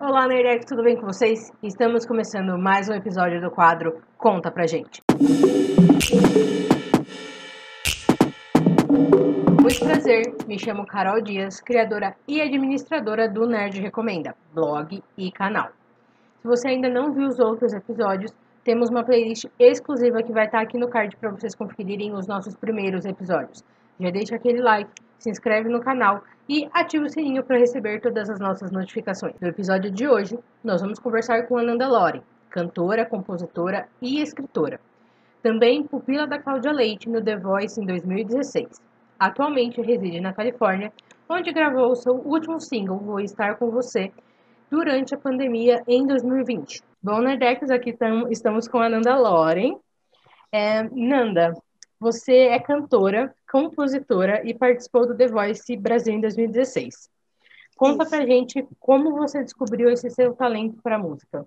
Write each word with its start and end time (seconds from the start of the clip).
Olá, 0.00 0.26
Nerdex, 0.26 0.64
tudo 0.64 0.82
bem 0.82 0.96
com 0.96 1.06
vocês? 1.06 1.52
Estamos 1.62 2.04
começando 2.04 2.58
mais 2.58 2.88
um 2.88 2.94
episódio 2.94 3.40
do 3.40 3.48
quadro 3.48 4.02
Conta 4.18 4.50
Pra 4.50 4.66
Gente. 4.66 5.00
Muito 9.60 9.84
prazer, 9.84 10.34
me 10.48 10.58
chamo 10.58 10.84
Carol 10.84 11.22
Dias, 11.22 11.60
criadora 11.60 12.16
e 12.26 12.40
administradora 12.40 13.28
do 13.28 13.46
Nerd 13.46 13.80
Recomenda, 13.80 14.34
blog 14.52 15.00
e 15.16 15.30
canal. 15.30 15.68
Se 16.42 16.48
você 16.48 16.68
ainda 16.70 16.88
não 16.88 17.12
viu 17.12 17.28
os 17.28 17.38
outros 17.38 17.72
episódios, 17.72 18.32
temos 18.64 18.90
uma 18.90 19.04
playlist 19.04 19.44
exclusiva 19.60 20.24
que 20.24 20.32
vai 20.32 20.46
estar 20.46 20.60
aqui 20.60 20.76
no 20.76 20.88
card 20.88 21.16
para 21.16 21.30
vocês 21.30 21.54
conferirem 21.54 22.12
os 22.12 22.26
nossos 22.26 22.56
primeiros 22.56 23.04
episódios. 23.04 23.62
Já 24.00 24.10
deixa 24.10 24.34
aquele 24.34 24.60
like, 24.60 24.90
se 25.18 25.30
inscreve 25.30 25.68
no 25.68 25.80
canal 25.80 26.22
e 26.48 26.68
ativa 26.72 27.04
o 27.04 27.08
sininho 27.08 27.42
para 27.42 27.58
receber 27.58 28.00
todas 28.00 28.28
as 28.28 28.38
nossas 28.38 28.70
notificações. 28.70 29.34
No 29.40 29.48
episódio 29.48 29.90
de 29.90 30.06
hoje, 30.06 30.38
nós 30.62 30.80
vamos 30.80 30.98
conversar 30.98 31.46
com 31.46 31.56
Ananda 31.56 31.88
Lore, 31.88 32.22
cantora, 32.50 33.06
compositora 33.06 33.88
e 34.00 34.20
escritora. 34.20 34.80
Também 35.42 35.82
pupila 35.82 36.26
da 36.26 36.38
Cláudia 36.38 36.72
Leite 36.72 37.08
no 37.08 37.22
The 37.22 37.36
Voice 37.36 37.80
em 37.80 37.86
2016. 37.86 38.80
Atualmente 39.18 39.80
reside 39.80 40.20
na 40.20 40.32
Califórnia, 40.32 40.92
onde 41.28 41.52
gravou 41.52 41.94
seu 41.94 42.14
último 42.14 42.60
single, 42.60 42.98
Vou 42.98 43.20
Estar 43.20 43.56
Com 43.56 43.70
Você, 43.70 44.12
durante 44.70 45.14
a 45.14 45.18
pandemia 45.18 45.82
em 45.86 46.06
2020. 46.06 46.82
Bom, 47.02 47.20
Nerdex, 47.20 47.70
aqui 47.70 47.92
tam, 47.92 48.28
estamos 48.30 48.66
com 48.66 48.78
a 48.78 48.88
Nanda 48.88 49.16
Loren. 49.16 49.78
É, 50.50 50.82
Nanda, 50.90 51.54
você 52.00 52.48
é 52.48 52.58
cantora, 52.58 53.34
compositora 53.54 54.42
e 54.44 54.52
participou 54.52 55.06
do 55.06 55.16
The 55.16 55.28
Voice 55.28 55.76
Brasil 55.76 56.12
em 56.12 56.20
2016. 56.20 57.08
Conta 57.76 58.02
Isso. 58.02 58.10
pra 58.10 58.26
gente 58.26 58.66
como 58.80 59.14
você 59.14 59.44
descobriu 59.44 59.88
esse 59.90 60.10
seu 60.10 60.34
talento 60.34 60.82
para 60.82 60.98
música. 60.98 61.46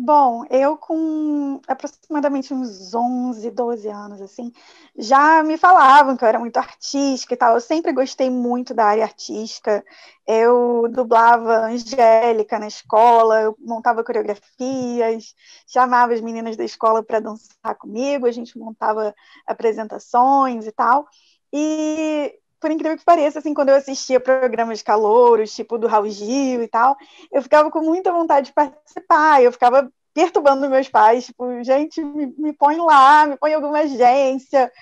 Bom, 0.00 0.44
eu 0.48 0.76
com 0.78 1.60
aproximadamente 1.66 2.54
uns 2.54 2.94
11, 2.94 3.50
12 3.50 3.88
anos, 3.88 4.20
assim, 4.22 4.52
já 4.96 5.42
me 5.42 5.58
falavam 5.58 6.16
que 6.16 6.22
eu 6.22 6.28
era 6.28 6.38
muito 6.38 6.56
artística 6.56 7.34
e 7.34 7.36
tal. 7.36 7.54
Eu 7.54 7.60
sempre 7.60 7.92
gostei 7.92 8.30
muito 8.30 8.72
da 8.72 8.84
área 8.86 9.02
artística. 9.02 9.84
Eu 10.24 10.88
dublava 10.88 11.66
Angélica 11.66 12.60
na 12.60 12.68
escola, 12.68 13.40
eu 13.42 13.56
montava 13.58 14.04
coreografias, 14.04 15.34
chamava 15.66 16.14
as 16.14 16.20
meninas 16.20 16.56
da 16.56 16.64
escola 16.64 17.02
para 17.02 17.18
dançar 17.18 17.74
comigo, 17.76 18.24
a 18.26 18.30
gente 18.30 18.56
montava 18.56 19.12
apresentações 19.46 20.64
e 20.66 20.70
tal. 20.72 21.08
E 21.52 22.38
por 22.60 22.70
incrível 22.70 22.96
que 22.96 23.04
pareça, 23.04 23.38
assim, 23.38 23.54
quando 23.54 23.70
eu 23.70 23.76
assistia 23.76 24.20
programas 24.20 24.78
de 24.78 24.84
calouros, 24.84 25.54
tipo 25.54 25.78
do 25.78 25.86
Raul 25.86 26.08
Gil 26.08 26.62
e 26.62 26.68
tal, 26.68 26.96
eu 27.32 27.42
ficava 27.42 27.70
com 27.70 27.80
muita 27.80 28.12
vontade 28.12 28.46
de 28.46 28.52
participar, 28.52 29.42
eu 29.42 29.52
ficava 29.52 29.90
perturbando 30.12 30.68
meus 30.68 30.88
pais, 30.88 31.26
tipo, 31.26 31.62
gente, 31.62 32.02
me, 32.02 32.26
me 32.36 32.52
põe 32.52 32.76
lá, 32.76 33.26
me 33.26 33.36
põe 33.36 33.52
em 33.52 33.54
alguma 33.54 33.80
agência 33.80 34.72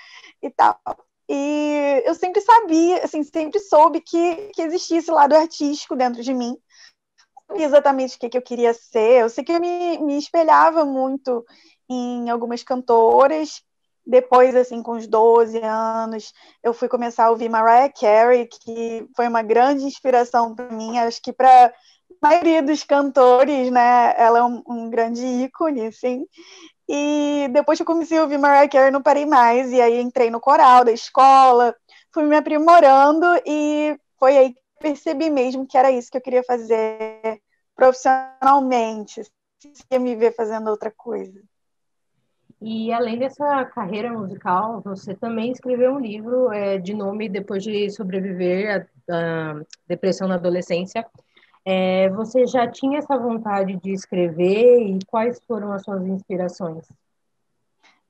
e 0.42 0.50
tal. 0.50 0.80
E 1.28 2.02
eu 2.06 2.14
sempre 2.14 2.41
sabia, 2.41 3.04
assim, 3.04 3.22
sempre 3.22 3.60
soube 3.60 4.00
que, 4.00 4.50
que 4.54 4.62
existia 4.62 4.98
esse 4.98 5.10
lado 5.10 5.34
artístico 5.34 5.97
dentro 5.97 6.22
de 6.22 6.32
mim. 6.32 6.56
Não 7.48 7.56
sabia 7.56 7.66
exatamente 7.66 8.16
o 8.16 8.19
que, 8.19 8.28
que 8.30 8.38
eu 8.38 8.42
queria 8.42 8.72
ser. 8.72 9.22
Eu 9.22 9.28
sei 9.28 9.44
que 9.44 9.52
eu 9.52 9.60
me, 9.60 9.98
me 9.98 10.16
espelhava 10.16 10.84
muito 10.84 11.44
em 11.88 12.30
algumas 12.30 12.62
cantoras 12.62 13.62
depois, 14.07 14.55
assim, 14.55 14.83
com 14.83 14.93
uns 14.93 15.09
12 15.09 15.59
anos, 15.62 16.33
eu 16.62 16.73
fui 16.73 16.89
começar 16.89 17.25
a 17.25 17.31
ouvir 17.31 17.49
Mariah 17.49 17.93
Carey, 17.93 18.47
que 18.47 19.09
foi 19.17 19.27
uma 19.27 19.43
grande 19.43 19.85
inspiração 19.85 20.55
para 20.55 20.71
mim. 20.71 20.97
Acho 20.99 21.21
que 21.21 21.33
para 21.33 21.67
a 22.23 22.29
maioria 22.29 22.62
dos 22.62 22.84
cantores, 22.84 23.71
né, 23.71 24.15
ela 24.17 24.39
é 24.39 24.43
um, 24.45 24.62
um, 24.69 24.91
grande 24.91 25.25
ícone, 25.25 25.87
assim. 25.87 26.25
E 26.89 27.49
depois 27.53 27.79
que 27.79 27.83
eu 27.83 27.87
comecei 27.87 28.19
a 28.19 28.23
ouvir 28.23 28.39
Mariah 28.39 28.69
Carey, 28.69 28.93
não 28.93 29.03
parei 29.03 29.27
mais. 29.27 29.73
E 29.73 29.81
aí 29.81 30.01
entrei 30.01 30.31
no 30.31 30.41
coral 30.41 30.84
da 30.84 30.93
escola, 30.93 31.75
fui 32.12 32.25
me 32.25 32.37
aprimorando 32.37 33.27
e 33.45 33.99
foi 34.19 34.37
aí 34.39 34.55
que 34.55 34.61
percebi 34.81 35.31
mesmo 35.31 35.66
que 35.66 35.77
era 35.77 35.91
isso 35.91 36.11
que 36.11 36.16
eu 36.19 36.22
queria 36.22 36.45
fazer 36.45 37.43
profissionalmente. 37.75 39.25
Se 39.59 39.84
ia 39.91 39.99
me 39.99 40.15
ver 40.15 40.34
fazendo 40.34 40.71
outra 40.71 40.93
coisa. 40.97 41.43
E 42.61 42.93
além 42.93 43.19
dessa 43.19 43.65
carreira 43.67 44.11
musical, 44.11 44.81
você 44.81 45.15
também 45.15 45.53
escreveu 45.53 45.93
um 45.93 46.00
livro 46.00 46.50
é, 46.50 46.78
de 46.78 46.94
nome 46.94 47.28
Depois 47.28 47.62
de 47.62 47.91
Sobreviver 47.91 48.89
à 49.11 49.55
Depressão 49.87 50.27
na 50.27 50.37
Adolescência. 50.37 51.06
É, 51.65 52.09
você 52.11 52.47
já 52.47 52.66
tinha 52.66 52.99
essa 52.99 53.19
vontade 53.19 53.77
de 53.77 53.93
escrever 53.93 54.87
e 54.87 54.99
quais 55.06 55.41
foram 55.47 55.72
as 55.72 55.83
suas 55.83 56.06
inspirações? 56.06 56.87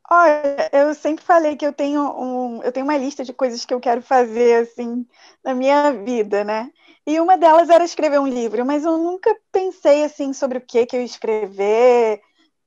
Olha, 0.09 0.71
eu 0.73 0.95
sempre 0.95 1.25
falei 1.25 1.57
que 1.57 1.67
eu 1.67 1.73
tenho 1.73 2.01
um, 2.01 2.63
eu 2.63 2.71
tenho 2.71 2.87
uma 2.87 2.97
lista 2.97 3.25
de 3.25 3.33
coisas 3.33 3.65
que 3.65 3.75
eu 3.75 3.81
quero 3.81 4.01
fazer 4.01 4.63
assim 4.63 5.05
na 5.43 5.53
minha 5.53 5.91
vida, 5.91 6.45
né? 6.45 6.71
E 7.05 7.19
uma 7.19 7.37
delas 7.37 7.69
era 7.69 7.85
escrever 7.85 8.21
um 8.21 8.27
livro, 8.29 8.65
mas 8.65 8.85
eu 8.85 8.97
nunca 8.99 9.35
pensei 9.51 10.05
assim 10.05 10.33
sobre 10.33 10.59
o 10.59 10.61
que 10.61 10.87
que 10.87 10.97
eu 10.97 11.03
escrever 11.03 12.21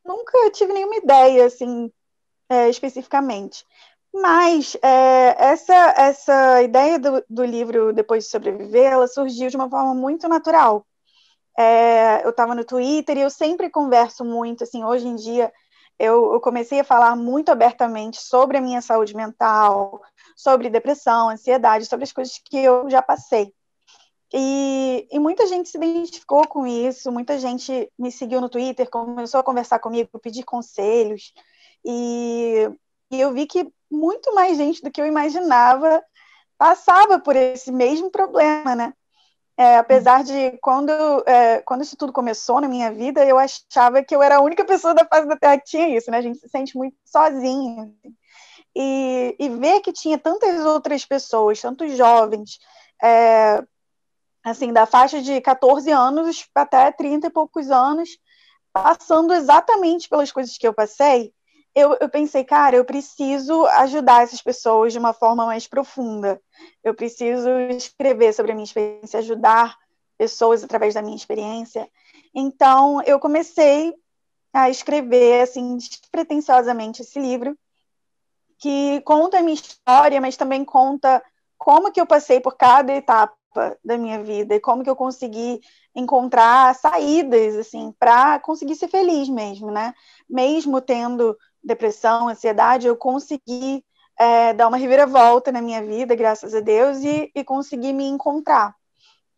nunca 0.09 0.51
tive 0.51 0.73
nenhuma 0.73 0.95
ideia, 0.95 1.45
assim, 1.45 1.91
é, 2.49 2.69
especificamente. 2.69 3.63
Mas 4.13 4.75
é, 4.81 5.35
essa, 5.51 5.73
essa 5.95 6.63
ideia 6.63 6.97
do, 6.97 7.23
do, 7.29 7.45
livro 7.45 7.93
Depois 7.93 8.23
de 8.23 8.31
Sobreviver, 8.31 8.91
ela 8.91 9.07
surgiu 9.07 9.49
de 9.49 9.55
uma 9.55 9.69
forma 9.69 9.93
muito 9.93 10.27
natural. 10.27 10.85
É, 11.57 12.25
eu 12.25 12.31
estava 12.31 12.55
no 12.55 12.65
Twitter 12.65 13.17
e 13.17 13.21
eu 13.21 13.29
sempre 13.29 13.69
converso 13.69 14.25
muito, 14.25 14.63
assim, 14.63 14.83
hoje 14.83 15.07
em 15.07 15.15
dia 15.15 15.51
eu, 15.99 16.33
eu, 16.33 16.39
comecei 16.39 16.79
a 16.79 16.83
falar 16.83 17.15
muito 17.15 17.49
abertamente 17.49 18.21
sobre 18.21 18.57
a 18.57 18.61
minha 18.61 18.81
saúde 18.81 19.13
mental, 19.15 20.01
sobre 20.35 20.69
depressão, 20.69 21.29
ansiedade, 21.29 21.85
sobre 21.85 22.05
as 22.05 22.13
coisas 22.13 22.39
que 22.43 22.57
eu 22.57 22.89
já 22.89 23.01
passei. 23.01 23.53
E, 24.31 25.07
e, 25.11 25.19
muita 25.19 25.47
gente 25.47 25.69
se 25.69 25.77
identificou 25.77 26.47
com 26.47 26.67
isso, 26.67 27.11
muita 27.11 27.39
gente 27.39 27.91
me 27.97 28.11
seguiu 28.11 28.39
no 28.39 28.49
Twitter, 28.49 28.89
começou 28.89 29.39
a 29.39 29.43
conversar 29.43 29.79
comigo, 29.79 30.19
pedir 30.19 30.43
conselhos, 30.43 31.33
e, 31.83 32.69
e 33.11 33.19
eu 33.19 33.33
vi 33.33 33.47
que 33.47 33.67
muito 33.89 34.33
mais 34.35 34.57
gente 34.57 34.83
do 34.83 34.91
que 34.91 35.01
eu 35.01 35.07
imaginava 35.07 36.03
passava 36.57 37.19
por 37.19 37.35
esse 37.35 37.71
mesmo 37.71 38.11
problema, 38.11 38.75
né? 38.75 38.93
É, 39.57 39.77
apesar 39.77 40.23
de 40.23 40.51
quando, 40.61 40.91
é, 41.25 41.61
quando 41.63 41.81
isso 41.81 41.97
tudo 41.97 42.13
começou 42.13 42.61
na 42.61 42.67
minha 42.67 42.91
vida, 42.93 43.25
eu 43.25 43.37
achava 43.37 44.01
que 44.03 44.15
eu 44.15 44.21
era 44.23 44.37
a 44.37 44.41
única 44.41 44.63
pessoa 44.63 44.93
da 44.93 45.05
face 45.05 45.27
da 45.27 45.35
Terra 45.35 45.57
que 45.57 45.65
tinha 45.65 45.97
isso, 45.97 46.09
né? 46.09 46.17
A 46.17 46.21
gente 46.21 46.39
se 46.39 46.47
sente 46.47 46.77
muito 46.77 46.95
sozinho. 47.03 47.81
Assim. 47.81 48.15
E, 48.75 49.35
e 49.37 49.49
ver 49.49 49.81
que 49.81 49.91
tinha 49.91 50.17
tantas 50.17 50.65
outras 50.65 51.05
pessoas, 51.05 51.59
tantos 51.59 51.97
jovens, 51.97 52.59
é, 53.03 53.61
assim, 54.43 54.71
da 54.71 54.85
faixa 54.85 55.21
de 55.21 55.41
14 55.41 55.91
anos 55.91 56.47
até 56.55 56.91
30 56.91 57.27
e 57.27 57.31
poucos 57.31 57.69
anos, 57.69 58.09
passando 58.71 59.33
exatamente 59.33 60.07
pelas 60.07 60.31
coisas 60.31 60.57
que 60.57 60.67
eu 60.67 60.73
passei, 60.73 61.33
eu, 61.75 61.95
eu, 61.99 62.09
pensei, 62.09 62.43
cara, 62.43 62.75
eu 62.75 62.83
preciso 62.83 63.65
ajudar 63.67 64.23
essas 64.23 64.41
pessoas 64.41 64.91
de 64.91 64.99
uma 64.99 65.13
forma 65.13 65.45
mais 65.45 65.67
profunda. 65.67 66.41
Eu 66.83 66.93
preciso 66.93 67.49
escrever 67.71 68.33
sobre 68.33 68.51
a 68.51 68.55
minha 68.55 68.65
experiência, 68.65 69.19
ajudar 69.19 69.77
pessoas 70.17 70.63
através 70.63 70.93
da 70.93 71.01
minha 71.01 71.15
experiência. 71.15 71.89
Então, 72.33 73.01
eu 73.03 73.19
comecei 73.19 73.93
a 74.51 74.69
escrever, 74.69 75.41
assim, 75.41 75.77
despretensiosamente 75.77 77.01
esse 77.01 77.19
livro, 77.19 77.57
que 78.57 78.99
conta 79.01 79.39
a 79.39 79.41
minha 79.41 79.53
história, 79.53 80.19
mas 80.19 80.35
também 80.35 80.65
conta 80.65 81.23
como 81.57 81.91
que 81.91 82.01
eu 82.01 82.05
passei 82.05 82.39
por 82.39 82.57
cada 82.57 82.91
etapa 82.93 83.38
da 83.83 83.97
minha 83.97 84.21
vida 84.23 84.55
e 84.55 84.59
como 84.59 84.83
que 84.83 84.89
eu 84.89 84.95
consegui 84.95 85.59
encontrar 85.95 86.75
saídas 86.75 87.55
assim 87.55 87.93
para 87.99 88.39
conseguir 88.39 88.75
ser 88.75 88.87
feliz 88.87 89.27
mesmo, 89.29 89.71
né? 89.71 89.93
Mesmo 90.29 90.79
tendo 90.81 91.37
depressão, 91.63 92.29
ansiedade, 92.29 92.87
eu 92.87 92.95
consegui 92.95 93.83
é, 94.17 94.53
dar 94.53 94.67
uma 94.67 94.77
reviravolta 94.77 95.51
na 95.51 95.61
minha 95.61 95.81
vida, 95.83 96.15
graças 96.15 96.53
a 96.53 96.59
Deus, 96.59 96.99
e, 97.03 97.31
e 97.33 97.43
conseguir 97.43 97.93
me 97.93 98.05
encontrar. 98.05 98.75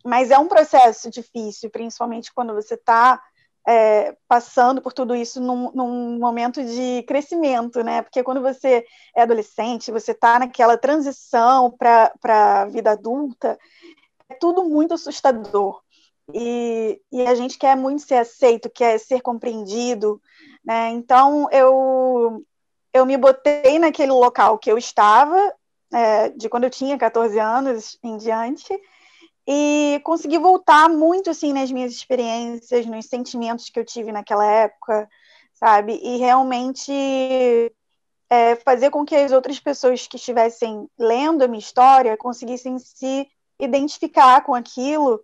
Mas 0.04 0.30
é 0.30 0.38
um 0.38 0.48
processo 0.48 1.08
difícil, 1.08 1.70
principalmente 1.70 2.32
quando 2.34 2.52
você 2.52 2.74
está 2.74 3.22
é, 3.66 4.16
passando 4.26 4.82
por 4.82 4.92
tudo 4.92 5.14
isso 5.14 5.40
num, 5.40 5.70
num, 5.72 6.18
momento 6.18 6.64
de 6.64 7.04
crescimento, 7.04 7.82
né? 7.84 8.02
Porque 8.02 8.22
quando 8.22 8.40
você 8.40 8.84
é 9.14 9.22
adolescente, 9.22 9.92
você 9.92 10.10
está 10.10 10.38
naquela 10.40 10.76
transição 10.76 11.70
para 11.70 12.12
a 12.24 12.64
vida 12.66 12.90
adulta, 12.90 13.56
tudo 14.32 14.64
muito 14.64 14.94
assustador. 14.94 15.80
E, 16.32 17.00
e, 17.10 17.26
a 17.26 17.34
gente 17.34 17.58
quer 17.58 17.76
muito 17.76 18.02
ser 18.02 18.16
aceito, 18.16 18.70
quer 18.70 18.98
ser 18.98 19.20
compreendido, 19.20 20.20
né? 20.64 20.90
Então 20.90 21.48
eu 21.50 22.44
eu 22.92 23.06
me 23.06 23.16
botei 23.16 23.78
naquele 23.78 24.12
local 24.12 24.58
que 24.58 24.70
eu 24.70 24.76
estava, 24.78 25.54
é, 25.92 26.28
de 26.30 26.48
quando 26.48 26.64
eu 26.64 26.70
tinha 26.70 26.98
14 26.98 27.38
anos 27.38 27.98
em 28.02 28.16
diante, 28.18 28.78
e 29.46 30.00
consegui 30.04 30.38
voltar 30.38 30.88
muito 30.88 31.30
assim 31.30 31.52
nas 31.52 31.70
minhas 31.72 31.92
experiências, 31.92 32.86
nos 32.86 33.06
sentimentos 33.06 33.70
que 33.70 33.80
eu 33.80 33.84
tive 33.84 34.12
naquela 34.12 34.46
época, 34.46 35.08
sabe? 35.54 35.98
E 36.02 36.18
realmente 36.18 36.92
é, 38.30 38.56
fazer 38.56 38.90
com 38.90 39.04
que 39.04 39.16
as 39.16 39.32
outras 39.32 39.60
pessoas 39.60 40.06
que 40.06 40.16
estivessem 40.16 40.88
lendo 40.98 41.42
a 41.42 41.48
minha 41.48 41.58
história 41.58 42.16
conseguissem 42.16 42.78
se 42.78 43.28
identificar 43.62 44.42
com 44.42 44.54
aquilo 44.54 45.22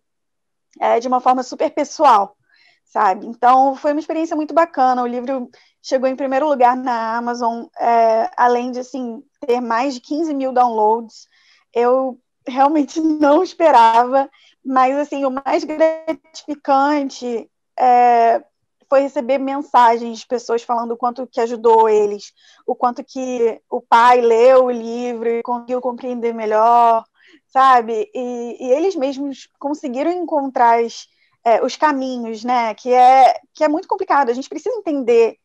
é, 0.81 1.01
de 1.01 1.09
uma 1.09 1.21
forma 1.21 1.43
super 1.43 1.71
pessoal, 1.71 2.37
sabe? 2.85 3.27
Então 3.27 3.75
foi 3.75 3.93
uma 3.93 4.01
experiência 4.01 4.37
muito 4.37 4.55
bacana. 4.55 5.03
O 5.03 5.07
livro 5.07 5.51
chegou 5.83 6.09
em 6.09 6.17
primeiro 6.17 6.49
lugar 6.49 6.77
na 6.77 7.17
Amazon, 7.17 7.67
é, 7.79 8.31
além 8.37 8.71
de 8.71 8.81
assim 8.81 9.23
ter 9.47 9.61
mais 9.61 9.95
de 9.95 10.01
15 10.01 10.33
mil 10.35 10.53
downloads. 10.53 11.29
Eu 11.75 12.19
realmente 12.47 13.01
não 13.03 13.43
esperava, 13.43 14.31
mas 14.65 14.97
assim 14.97 15.25
o 15.25 15.31
mais 15.31 15.65
gratificante 15.65 17.51
é, 17.79 18.43
foi 18.89 19.01
receber 19.01 19.39
mensagens 19.39 20.21
de 20.21 20.27
pessoas 20.27 20.63
falando 20.63 20.93
o 20.93 20.97
quanto 20.97 21.27
que 21.27 21.41
ajudou 21.41 21.89
eles, 21.89 22.33
o 22.67 22.75
quanto 22.75 23.05
que 23.05 23.61
o 23.69 23.81
pai 23.81 24.21
leu 24.21 24.67
o 24.67 24.71
livro 24.71 25.29
e 25.29 25.43
conseguiu 25.43 25.81
compreender 25.81 26.33
melhor, 26.33 27.05
sabe? 27.49 28.11
E, 28.15 28.57
e 28.61 28.71
eles 28.73 28.95
mesmos 28.95 29.49
conseguiram 29.59 30.11
encontrar 30.13 30.85
as, 30.85 31.09
é, 31.45 31.63
os 31.65 31.77
caminhos, 31.77 32.45
né? 32.45 32.75
Que 32.75 32.93
é, 32.93 33.41
que 33.55 33.65
é 33.65 33.69
muito 33.69 33.89
complicado. 33.89 34.31
A 34.31 34.35
gente 34.35 34.49
precisa 34.49 34.77
entender 34.77 35.39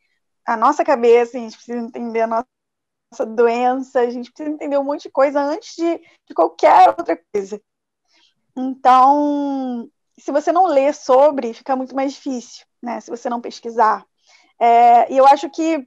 a 0.46 0.56
nossa 0.56 0.84
cabeça, 0.84 1.36
a 1.36 1.40
gente 1.40 1.56
precisa 1.56 1.78
entender 1.78 2.22
a 2.22 2.26
nossa 2.26 3.26
doença, 3.26 4.00
a 4.00 4.10
gente 4.10 4.30
precisa 4.30 4.54
entender 4.54 4.78
um 4.78 4.84
monte 4.84 5.04
de 5.04 5.10
coisa 5.10 5.40
antes 5.40 5.74
de, 5.76 5.98
de 6.26 6.34
qualquer 6.34 6.88
outra 6.88 7.18
coisa. 7.32 7.60
Então, 8.56 9.90
se 10.18 10.30
você 10.30 10.52
não 10.52 10.66
lê 10.66 10.92
sobre, 10.92 11.54
fica 11.54 11.74
muito 11.74 11.94
mais 11.94 12.12
difícil, 12.12 12.64
né? 12.82 13.00
Se 13.00 13.10
você 13.10 13.28
não 13.28 13.40
pesquisar. 13.40 14.06
É, 14.58 15.12
e 15.12 15.16
eu 15.16 15.26
acho 15.26 15.50
que 15.50 15.86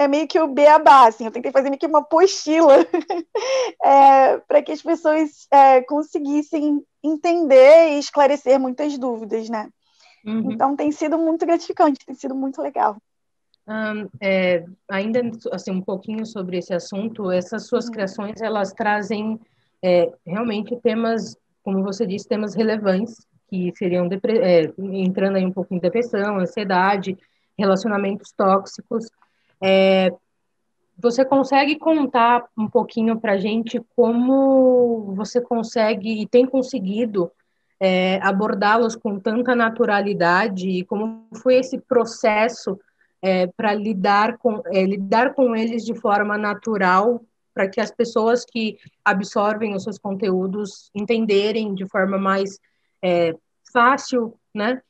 é 0.00 0.08
meio 0.08 0.26
que 0.26 0.40
o 0.40 0.48
beabá, 0.48 1.08
assim, 1.08 1.26
eu 1.26 1.30
tentei 1.30 1.52
fazer 1.52 1.68
meio 1.68 1.78
que 1.78 1.86
uma 1.86 1.98
apostila 1.98 2.74
é, 3.84 4.38
para 4.38 4.62
que 4.62 4.72
as 4.72 4.80
pessoas 4.80 5.46
é, 5.52 5.82
conseguissem 5.82 6.82
entender 7.04 7.90
e 7.90 7.98
esclarecer 7.98 8.58
muitas 8.58 8.96
dúvidas, 8.96 9.50
né? 9.50 9.68
Uhum. 10.24 10.52
Então 10.52 10.74
tem 10.74 10.90
sido 10.90 11.18
muito 11.18 11.44
gratificante, 11.44 12.06
tem 12.06 12.14
sido 12.14 12.34
muito 12.34 12.62
legal. 12.62 12.96
Um, 13.68 14.08
é, 14.22 14.64
ainda 14.90 15.20
assim 15.52 15.70
um 15.70 15.82
pouquinho 15.82 16.24
sobre 16.24 16.56
esse 16.56 16.72
assunto, 16.72 17.30
essas 17.30 17.66
suas 17.66 17.84
uhum. 17.84 17.92
criações 17.92 18.40
elas 18.40 18.72
trazem 18.72 19.38
é, 19.82 20.10
realmente 20.26 20.74
temas, 20.76 21.36
como 21.62 21.82
você 21.82 22.06
disse, 22.06 22.26
temas 22.26 22.54
relevantes 22.54 23.26
que 23.50 23.70
seriam 23.76 24.08
é, 24.10 24.72
entrando 24.78 25.36
aí 25.36 25.44
um 25.44 25.52
pouco 25.52 25.74
em 25.74 25.78
depressão, 25.78 26.38
ansiedade, 26.38 27.18
relacionamentos 27.58 28.32
tóxicos. 28.32 29.06
É, 29.62 30.12
você 30.98 31.24
consegue 31.24 31.76
contar 31.76 32.44
um 32.56 32.68
pouquinho 32.68 33.18
para 33.18 33.38
gente 33.38 33.80
como 33.96 35.14
você 35.14 35.40
consegue 35.40 36.22
e 36.22 36.26
tem 36.26 36.46
conseguido 36.46 37.30
é, 37.80 38.20
abordá-los 38.22 38.94
com 38.94 39.18
tanta 39.18 39.54
naturalidade 39.54 40.68
e 40.68 40.84
como 40.84 41.26
foi 41.42 41.56
esse 41.56 41.78
processo 41.78 42.78
é, 43.22 43.46
para 43.46 43.72
lidar 43.72 44.36
com 44.38 44.62
é, 44.66 44.84
lidar 44.84 45.34
com 45.34 45.56
eles 45.56 45.84
de 45.84 45.94
forma 45.94 46.36
natural 46.36 47.22
para 47.54 47.68
que 47.68 47.80
as 47.80 47.90
pessoas 47.90 48.44
que 48.44 48.78
absorvem 49.04 49.74
os 49.74 49.82
seus 49.82 49.98
conteúdos 49.98 50.90
entenderem 50.94 51.74
de 51.74 51.86
forma 51.88 52.18
mais 52.18 52.58
é, 53.02 53.34
fácil, 53.72 54.38
né? 54.54 54.82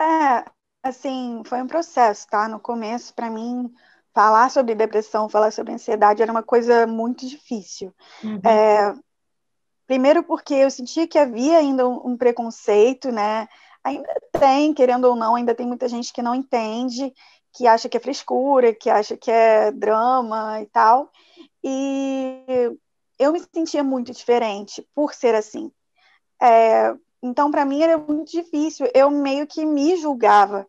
É, 0.00 0.44
assim, 0.82 1.42
foi 1.44 1.62
um 1.62 1.66
processo, 1.66 2.26
tá? 2.28 2.48
No 2.48 2.60
começo, 2.60 3.14
para 3.14 3.30
mim, 3.30 3.72
falar 4.14 4.50
sobre 4.50 4.74
depressão, 4.74 5.28
falar 5.28 5.50
sobre 5.50 5.72
ansiedade 5.72 6.22
era 6.22 6.32
uma 6.32 6.42
coisa 6.42 6.86
muito 6.86 7.26
difícil. 7.26 7.94
Uhum. 8.22 8.40
É, 8.44 8.94
primeiro 9.86 10.22
porque 10.22 10.54
eu 10.54 10.70
sentia 10.70 11.06
que 11.06 11.18
havia 11.18 11.58
ainda 11.58 11.88
um, 11.88 12.10
um 12.12 12.16
preconceito, 12.16 13.10
né? 13.10 13.48
ainda 13.82 14.08
tem, 14.32 14.72
querendo 14.74 15.06
ou 15.06 15.16
não, 15.16 15.34
ainda 15.34 15.54
tem 15.54 15.66
muita 15.66 15.88
gente 15.88 16.12
que 16.12 16.22
não 16.22 16.34
entende, 16.34 17.12
que 17.52 17.66
acha 17.66 17.88
que 17.88 17.96
é 17.96 18.00
frescura, 18.00 18.74
que 18.74 18.88
acha 18.88 19.16
que 19.16 19.30
é 19.30 19.72
drama 19.72 20.60
e 20.60 20.66
tal. 20.66 21.10
E 21.64 22.44
eu 23.18 23.32
me 23.32 23.40
sentia 23.54 23.82
muito 23.82 24.12
diferente 24.12 24.86
por 24.94 25.14
ser 25.14 25.34
assim. 25.34 25.70
É, 26.40 26.94
então, 27.22 27.50
para 27.50 27.64
mim, 27.64 27.82
era 27.82 27.98
muito 27.98 28.30
difícil. 28.30 28.88
Eu 28.94 29.10
meio 29.10 29.46
que 29.46 29.64
me 29.64 29.96
julgava 29.96 30.66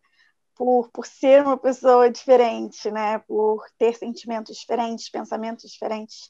por, 0.55 0.89
por 0.89 1.05
ser 1.05 1.43
uma 1.43 1.57
pessoa 1.57 2.09
diferente, 2.09 2.91
né? 2.91 3.19
Por 3.19 3.65
ter 3.77 3.95
sentimentos 3.97 4.57
diferentes, 4.57 5.09
pensamentos 5.09 5.69
diferentes. 5.71 6.29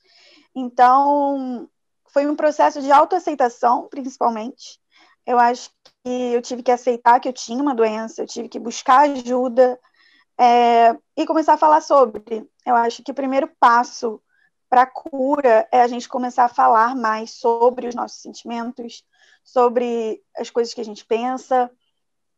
Então, 0.55 1.67
foi 2.13 2.27
um 2.27 2.35
processo 2.35 2.81
de 2.81 2.91
autoaceitação, 2.91 3.87
principalmente. 3.89 4.79
Eu 5.25 5.39
acho 5.39 5.69
que 6.03 6.33
eu 6.33 6.41
tive 6.41 6.63
que 6.63 6.71
aceitar 6.71 7.19
que 7.19 7.27
eu 7.27 7.33
tinha 7.33 7.61
uma 7.61 7.75
doença, 7.75 8.21
eu 8.21 8.27
tive 8.27 8.49
que 8.49 8.59
buscar 8.59 9.09
ajuda 9.09 9.79
é, 10.37 10.95
e 11.17 11.25
começar 11.25 11.53
a 11.53 11.57
falar 11.57 11.81
sobre. 11.81 12.47
Eu 12.65 12.75
acho 12.75 13.03
que 13.03 13.11
o 13.11 13.15
primeiro 13.15 13.49
passo 13.59 14.21
para 14.71 14.83
a 14.83 14.87
cura 14.87 15.67
é 15.69 15.81
a 15.81 15.87
gente 15.87 16.07
começar 16.07 16.45
a 16.45 16.49
falar 16.49 16.95
mais 16.95 17.31
sobre 17.31 17.89
os 17.89 17.93
nossos 17.93 18.21
sentimentos, 18.21 19.03
sobre 19.43 20.23
as 20.37 20.49
coisas 20.49 20.73
que 20.73 20.79
a 20.79 20.85
gente 20.85 21.05
pensa, 21.05 21.69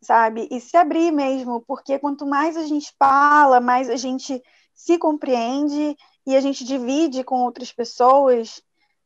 sabe? 0.02 0.48
E 0.50 0.60
se 0.60 0.76
abrir 0.76 1.12
mesmo, 1.12 1.62
porque 1.62 2.00
quanto 2.00 2.26
mais 2.26 2.58
a 2.58 2.64
gente 2.64 2.92
fala, 2.98 3.62
mais 3.62 3.88
a 3.88 3.98
gente 3.98 4.42
se 4.74 4.98
compreende 4.98 5.96
e 6.26 6.36
a 6.36 6.42
gente 6.42 6.66
divide 6.66 7.24
com 7.24 7.44
outras 7.44 7.72
pessoas, 7.72 8.64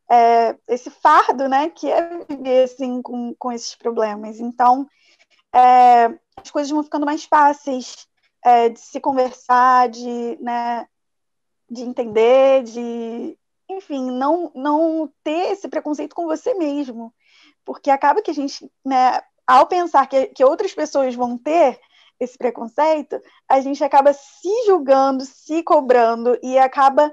é, 0.09 0.57
esse 0.65 0.89
fardo, 0.89 1.49
né, 1.49 1.69
que 1.69 1.91
é 1.91 2.19
viver 2.29 2.63
assim 2.63 3.01
com, 3.01 3.35
com 3.37 3.51
esses 3.51 3.75
problemas. 3.75 4.39
Então, 4.39 4.87
é, 5.53 6.17
as 6.37 6.49
coisas 6.49 6.71
vão 6.71 6.81
ficando 6.81 7.05
mais 7.05 7.25
fáceis 7.25 8.07
é, 8.41 8.69
de 8.69 8.79
se 8.79 9.01
conversar, 9.01 9.89
de, 9.89 10.37
né, 10.39 10.87
de 11.69 11.83
entender, 11.83 12.63
de, 12.63 13.37
enfim, 13.69 14.11
não, 14.11 14.51
não 14.55 15.11
ter 15.23 15.51
esse 15.51 15.67
preconceito 15.67 16.15
com 16.15 16.25
você 16.25 16.53
mesmo, 16.53 17.13
porque 17.65 17.89
acaba 17.89 18.21
que 18.21 18.31
a 18.31 18.33
gente, 18.33 18.71
né, 18.85 19.21
ao 19.45 19.67
pensar 19.67 20.07
que, 20.07 20.27
que 20.27 20.43
outras 20.43 20.73
pessoas 20.73 21.15
vão 21.15 21.37
ter 21.37 21.79
esse 22.19 22.37
preconceito, 22.37 23.19
a 23.47 23.61
gente 23.61 23.83
acaba 23.83 24.13
se 24.13 24.65
julgando, 24.65 25.23
se 25.23 25.61
cobrando 25.63 26.37
e 26.41 26.57
acaba 26.57 27.11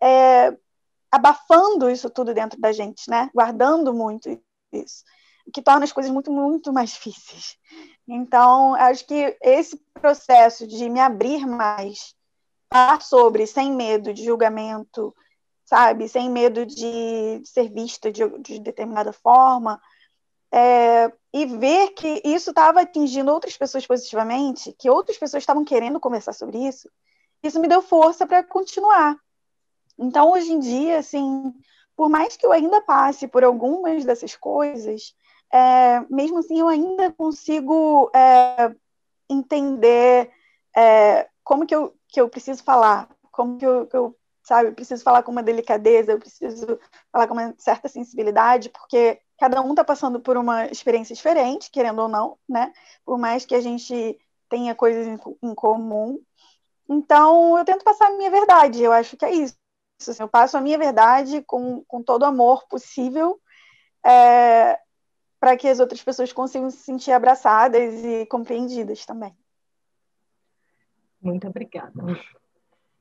é, 0.00 0.56
abafando 1.10 1.90
isso 1.90 2.10
tudo 2.10 2.34
dentro 2.34 2.60
da 2.60 2.72
gente, 2.72 3.08
né? 3.08 3.30
Guardando 3.34 3.94
muito 3.94 4.28
isso, 4.72 5.04
o 5.46 5.50
que 5.50 5.62
torna 5.62 5.84
as 5.84 5.92
coisas 5.92 6.12
muito, 6.12 6.30
muito 6.30 6.72
mais 6.72 6.90
difíceis. 6.90 7.56
Então, 8.06 8.74
acho 8.74 9.06
que 9.06 9.36
esse 9.40 9.76
processo 9.94 10.66
de 10.66 10.88
me 10.88 11.00
abrir 11.00 11.46
mais, 11.46 12.14
falar 12.72 13.00
sobre, 13.00 13.46
sem 13.46 13.72
medo 13.72 14.12
de 14.12 14.24
julgamento, 14.24 15.14
sabe? 15.64 16.08
Sem 16.08 16.30
medo 16.30 16.66
de 16.66 17.42
ser 17.44 17.70
vista 17.70 18.10
de, 18.10 18.22
de 18.40 18.58
determinada 18.60 19.12
forma, 19.12 19.80
é, 20.52 21.12
e 21.32 21.46
ver 21.46 21.90
que 21.90 22.22
isso 22.24 22.50
estava 22.50 22.80
atingindo 22.80 23.32
outras 23.32 23.56
pessoas 23.56 23.86
positivamente, 23.86 24.74
que 24.78 24.88
outras 24.88 25.18
pessoas 25.18 25.42
estavam 25.42 25.64
querendo 25.64 26.00
conversar 26.00 26.32
sobre 26.32 26.58
isso, 26.58 26.88
isso 27.42 27.60
me 27.60 27.68
deu 27.68 27.82
força 27.82 28.26
para 28.26 28.42
continuar, 28.42 29.16
então, 29.98 30.32
hoje 30.32 30.52
em 30.52 30.58
dia, 30.58 30.98
assim, 30.98 31.54
por 31.96 32.08
mais 32.08 32.36
que 32.36 32.44
eu 32.44 32.52
ainda 32.52 32.80
passe 32.82 33.26
por 33.26 33.42
algumas 33.42 34.04
dessas 34.04 34.36
coisas, 34.36 35.14
é, 35.52 36.00
mesmo 36.10 36.38
assim, 36.38 36.60
eu 36.60 36.68
ainda 36.68 37.12
consigo 37.12 38.10
é, 38.14 38.74
entender 39.28 40.30
é, 40.76 41.28
como 41.42 41.66
que 41.66 41.74
eu, 41.74 41.95
que 42.08 42.20
eu 42.20 42.28
preciso 42.28 42.62
falar, 42.62 43.08
como 43.30 43.58
que 43.58 43.66
eu, 43.66 43.86
que 43.86 43.96
eu 43.96 44.16
sabe, 44.42 44.68
eu 44.68 44.74
preciso 44.74 45.02
falar 45.02 45.22
com 45.22 45.32
uma 45.32 45.42
delicadeza, 45.42 46.12
eu 46.12 46.18
preciso 46.18 46.78
falar 47.10 47.26
com 47.26 47.34
uma 47.34 47.54
certa 47.58 47.88
sensibilidade, 47.88 48.68
porque 48.70 49.20
cada 49.38 49.60
um 49.60 49.70
está 49.70 49.84
passando 49.84 50.20
por 50.20 50.36
uma 50.36 50.66
experiência 50.66 51.14
diferente, 51.14 51.70
querendo 51.70 52.00
ou 52.00 52.08
não, 52.08 52.38
né? 52.48 52.72
Por 53.04 53.18
mais 53.18 53.44
que 53.44 53.54
a 53.54 53.60
gente 53.60 54.18
tenha 54.48 54.74
coisas 54.74 55.06
em, 55.06 55.18
em 55.42 55.54
comum. 55.54 56.20
Então, 56.88 57.58
eu 57.58 57.64
tento 57.64 57.84
passar 57.84 58.06
a 58.06 58.16
minha 58.16 58.30
verdade, 58.30 58.82
eu 58.82 58.92
acho 58.92 59.16
que 59.16 59.24
é 59.24 59.32
isso. 59.32 59.56
Assim, 60.00 60.22
eu 60.22 60.28
passo 60.28 60.56
a 60.56 60.60
minha 60.60 60.78
verdade 60.78 61.42
com, 61.42 61.82
com 61.84 62.02
todo 62.02 62.22
o 62.22 62.26
amor 62.26 62.66
possível 62.68 63.40
é, 64.04 64.78
para 65.40 65.56
que 65.56 65.66
as 65.68 65.80
outras 65.80 66.02
pessoas 66.02 66.32
consigam 66.32 66.70
se 66.70 66.78
sentir 66.78 67.12
abraçadas 67.12 68.04
e 68.04 68.26
compreendidas 68.26 69.04
também. 69.04 69.36
Muito 71.26 71.48
obrigada 71.48 71.92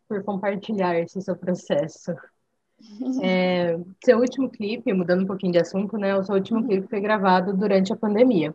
por 0.09 0.23
compartilhar 0.23 0.99
esse 0.99 1.21
seu 1.21 1.35
processo. 1.35 2.11
É, 3.23 3.79
seu 4.03 4.19
último 4.19 4.49
clipe, 4.49 4.91
mudando 4.91 5.23
um 5.23 5.25
pouquinho 5.25 5.53
de 5.53 5.59
assunto, 5.59 5.97
né? 5.97 6.13
O 6.13 6.23
seu 6.25 6.35
último 6.35 6.59
uhum. 6.59 6.67
clipe 6.67 6.89
foi 6.89 6.99
gravado 6.99 7.55
durante 7.55 7.93
a 7.93 7.95
pandemia. 7.95 8.53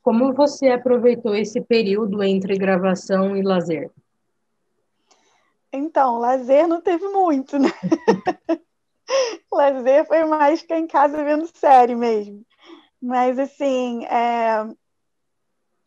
Como 0.00 0.32
você 0.32 0.70
aproveitou 0.70 1.34
esse 1.34 1.60
período 1.60 2.22
entre 2.22 2.56
gravação 2.56 3.36
e 3.36 3.42
lazer? 3.42 3.90
Então, 5.70 6.18
lazer 6.18 6.66
não 6.66 6.80
teve 6.80 7.06
muito, 7.08 7.58
né? 7.58 7.68
lazer 9.52 10.06
foi 10.06 10.24
mais 10.24 10.62
ficar 10.62 10.78
em 10.78 10.86
casa 10.86 11.22
vendo 11.22 11.46
série 11.54 11.94
mesmo. 11.94 12.42
Mas, 13.00 13.38
assim, 13.38 14.06
é... 14.06 14.66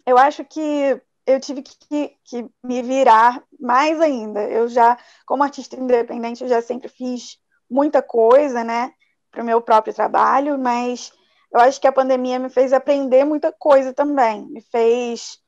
eu 0.06 0.15
acho 0.15 0.46
que 0.46 1.01
eu 1.25 1.39
tive 1.39 1.62
que, 1.62 2.18
que, 2.24 2.50
me 2.63 2.82
virar 2.82 3.42
mais 3.60 4.00
ainda. 4.01 4.44
Eu 4.44 4.68
já, 4.68 4.98
como 5.25 5.44
artista 5.44 5.75
independente, 5.75 6.44
eu 6.44 6.50
já 6.50 6.62
sempre 6.62 6.88
fiz 6.89 7.38
muita 7.70 8.01
coisa, 8.01 8.63
né, 8.63 8.92
para 9.32 9.42
o 9.42 9.46
meu 9.46 9.62
próprio 9.62 9.94
trabalho, 9.94 10.58
mas 10.60 11.12
eu 11.51 11.60
acho 11.60 11.80
que 11.80 11.88
a 11.88 11.92
pandemia 11.92 12.39
me 12.39 12.50
fez 12.50 12.74
aprender 12.74 13.24
muita 13.24 13.51
coisa 13.51 13.94
também, 13.94 14.46
me 14.48 14.62
fez 14.62 15.39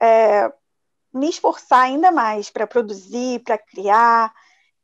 é, 0.00 0.52
me 1.12 1.28
esforçar 1.28 1.82
ainda 1.82 2.10
mais 2.10 2.50
para 2.50 2.66
produzir, 2.66 3.40
para 3.40 3.58
criar, 3.58 4.32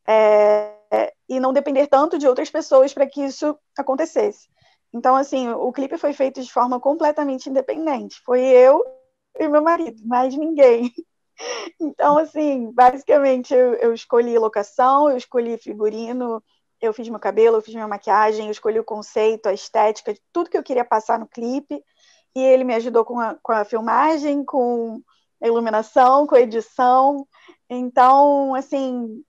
é, 0.07 0.75
e 1.29 1.41
não 1.41 1.53
depender 1.53 1.87
tanto 1.87 2.19
de 2.19 2.27
outras 2.27 2.51
pessoas 2.51 2.93
para 2.93 3.07
que 3.07 3.23
isso 3.23 3.57
acontecesse. 3.79 4.49
Então, 4.93 5.17
assim, 5.17 5.49
o 5.49 5.73
clipe 5.73 5.99
foi 5.99 6.13
feito 6.13 6.41
de 6.41 6.53
forma 6.53 6.79
completamente 6.79 7.49
independente. 7.49 8.21
Foi 8.25 8.41
eu 8.41 8.85
e 9.37 9.49
meu 9.49 9.63
marido, 9.63 10.01
mais 10.07 10.37
ninguém. 10.37 10.93
Então, 11.81 12.17
assim, 12.17 12.71
basicamente 12.71 13.53
eu, 13.53 13.75
eu 13.75 13.93
escolhi 13.93 14.39
locação, 14.39 15.11
eu 15.11 15.17
escolhi 15.17 15.59
figurino, 15.59 16.41
eu 16.81 16.93
fiz 16.93 17.09
meu 17.09 17.19
cabelo, 17.19 17.57
eu 17.57 17.61
fiz 17.61 17.75
minha 17.75 17.89
maquiagem, 17.89 18.47
eu 18.47 18.53
escolhi 18.53 18.79
o 18.79 18.85
conceito, 18.85 19.49
a 19.49 19.53
estética, 19.53 20.15
tudo 20.33 20.49
que 20.49 20.57
eu 20.57 20.63
queria 20.63 20.85
passar 20.85 21.19
no 21.19 21.27
clipe. 21.27 21.83
E 22.37 22.41
ele 22.41 22.63
me 22.63 22.75
ajudou 22.75 23.05
com 23.05 23.19
a, 23.19 23.37
com 23.43 23.53
a 23.53 23.65
filmagem, 23.65 24.45
com 24.45 25.03
a 25.43 25.47
iluminação, 25.47 26.27
com 26.27 26.35
a 26.35 26.41
edição. 26.41 27.27
Então, 27.69 28.55
assim, 28.55 29.23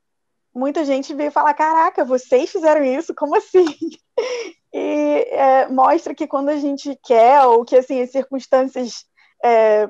muita 0.53 0.85
gente 0.85 1.13
veio 1.13 1.31
falar: 1.31 1.53
caraca, 1.53 2.05
vocês 2.05 2.51
fizeram 2.51 2.83
isso? 2.83 3.13
Como 3.15 3.35
assim? 3.35 3.65
E 4.77 5.27
é, 5.31 5.69
mostra 5.69 6.13
que 6.13 6.27
quando 6.27 6.49
a 6.49 6.57
gente 6.57 6.99
quer, 7.01 7.41
ou 7.45 7.63
que 7.63 7.77
assim, 7.77 8.01
as 8.01 8.11
circunstâncias 8.11 9.05
é, 9.45 9.89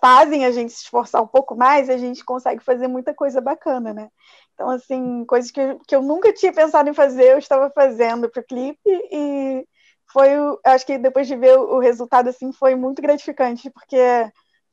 fazem 0.00 0.46
a 0.46 0.50
gente 0.50 0.72
se 0.72 0.84
esforçar 0.84 1.22
um 1.22 1.26
pouco 1.26 1.54
mais, 1.54 1.90
a 1.90 1.98
gente 1.98 2.24
consegue 2.24 2.62
fazer 2.64 2.88
muita 2.88 3.12
coisa 3.12 3.40
bacana, 3.40 3.92
né? 3.92 4.08
Então, 4.54 4.70
assim, 4.70 5.24
coisas 5.26 5.50
que, 5.50 5.60
eu, 5.60 5.78
que 5.86 5.94
eu 5.94 6.02
nunca 6.02 6.32
tinha 6.32 6.52
pensado 6.52 6.88
em 6.88 6.94
fazer, 6.94 7.32
eu 7.32 7.38
estava 7.38 7.70
fazendo 7.70 8.28
para 8.28 8.40
o 8.40 8.44
clipe 8.44 8.78
e 8.86 9.64
foi, 10.10 10.30
acho 10.64 10.86
que 10.86 10.96
depois 10.96 11.26
de 11.26 11.36
ver 11.36 11.58
o 11.58 11.78
resultado, 11.78 12.28
assim, 12.28 12.50
foi 12.52 12.74
muito 12.74 13.02
gratificante, 13.02 13.70
porque 13.70 13.98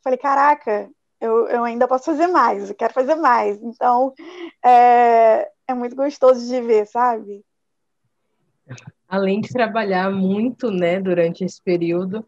falei, 0.02 0.18
caraca, 0.18 0.90
eu, 1.20 1.48
eu 1.48 1.64
ainda 1.64 1.88
posso 1.88 2.06
fazer 2.06 2.28
mais, 2.28 2.70
eu 2.70 2.76
quero 2.76 2.94
fazer 2.94 3.16
mais. 3.16 3.62
Então, 3.62 4.14
é, 4.64 5.50
é 5.68 5.74
muito 5.74 5.96
gostoso 5.96 6.48
de 6.48 6.62
ver, 6.62 6.88
sabe? 6.88 7.44
Além 9.08 9.42
de 9.42 9.50
trabalhar 9.50 10.10
muito, 10.10 10.72
né, 10.72 11.00
durante 11.00 11.44
esse 11.44 11.62
período, 11.62 12.26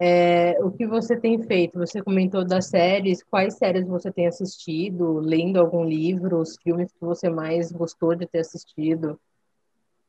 é, 0.00 0.56
o 0.64 0.70
que 0.70 0.86
você 0.86 1.14
tem 1.14 1.42
feito? 1.42 1.78
Você 1.78 2.02
comentou 2.02 2.42
das 2.42 2.68
séries, 2.68 3.22
quais 3.22 3.58
séries 3.58 3.86
você 3.86 4.10
tem 4.10 4.26
assistido, 4.26 5.18
lendo 5.18 5.60
algum 5.60 5.84
livro, 5.84 6.40
os 6.40 6.56
filmes 6.62 6.90
que 6.90 7.00
você 7.00 7.28
mais 7.28 7.70
gostou 7.70 8.14
de 8.14 8.26
ter 8.26 8.38
assistido? 8.38 9.20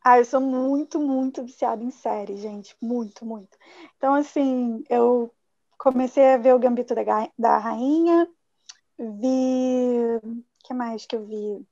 Ah, 0.01 0.17
eu 0.17 0.23
sou 0.23 0.39
muito, 0.39 0.97
muito 0.97 1.43
viciada 1.43 1.83
em 1.83 1.91
séries, 1.91 2.39
gente, 2.39 2.73
muito, 2.81 3.25
muito. 3.25 3.57
Então, 3.97 4.15
assim, 4.15 4.81
eu 4.89 5.29
comecei 5.77 6.25
a 6.25 6.37
ver 6.37 6.55
o 6.55 6.59
Gambito 6.59 6.95
da, 6.95 7.03
da 7.37 7.57
Rainha, 7.57 8.29
vi. 8.97 10.19
O 10.23 10.43
que 10.63 10.73
mais 10.73 11.05
que 11.05 11.17
eu 11.17 11.25
vi? 11.25 11.67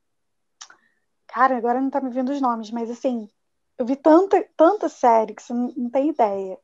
Cara, 1.28 1.56
agora 1.56 1.80
não 1.80 1.90
tá 1.90 2.02
me 2.02 2.10
vindo 2.10 2.34
os 2.34 2.42
nomes, 2.42 2.70
mas 2.70 2.90
assim, 2.90 3.30
eu 3.78 3.86
vi 3.86 3.96
tanta, 3.96 4.46
tanta 4.58 4.90
série 4.90 5.34
que 5.34 5.42
você 5.42 5.54
não, 5.54 5.74
não 5.78 5.90
tem 5.90 6.10
ideia. 6.10 6.60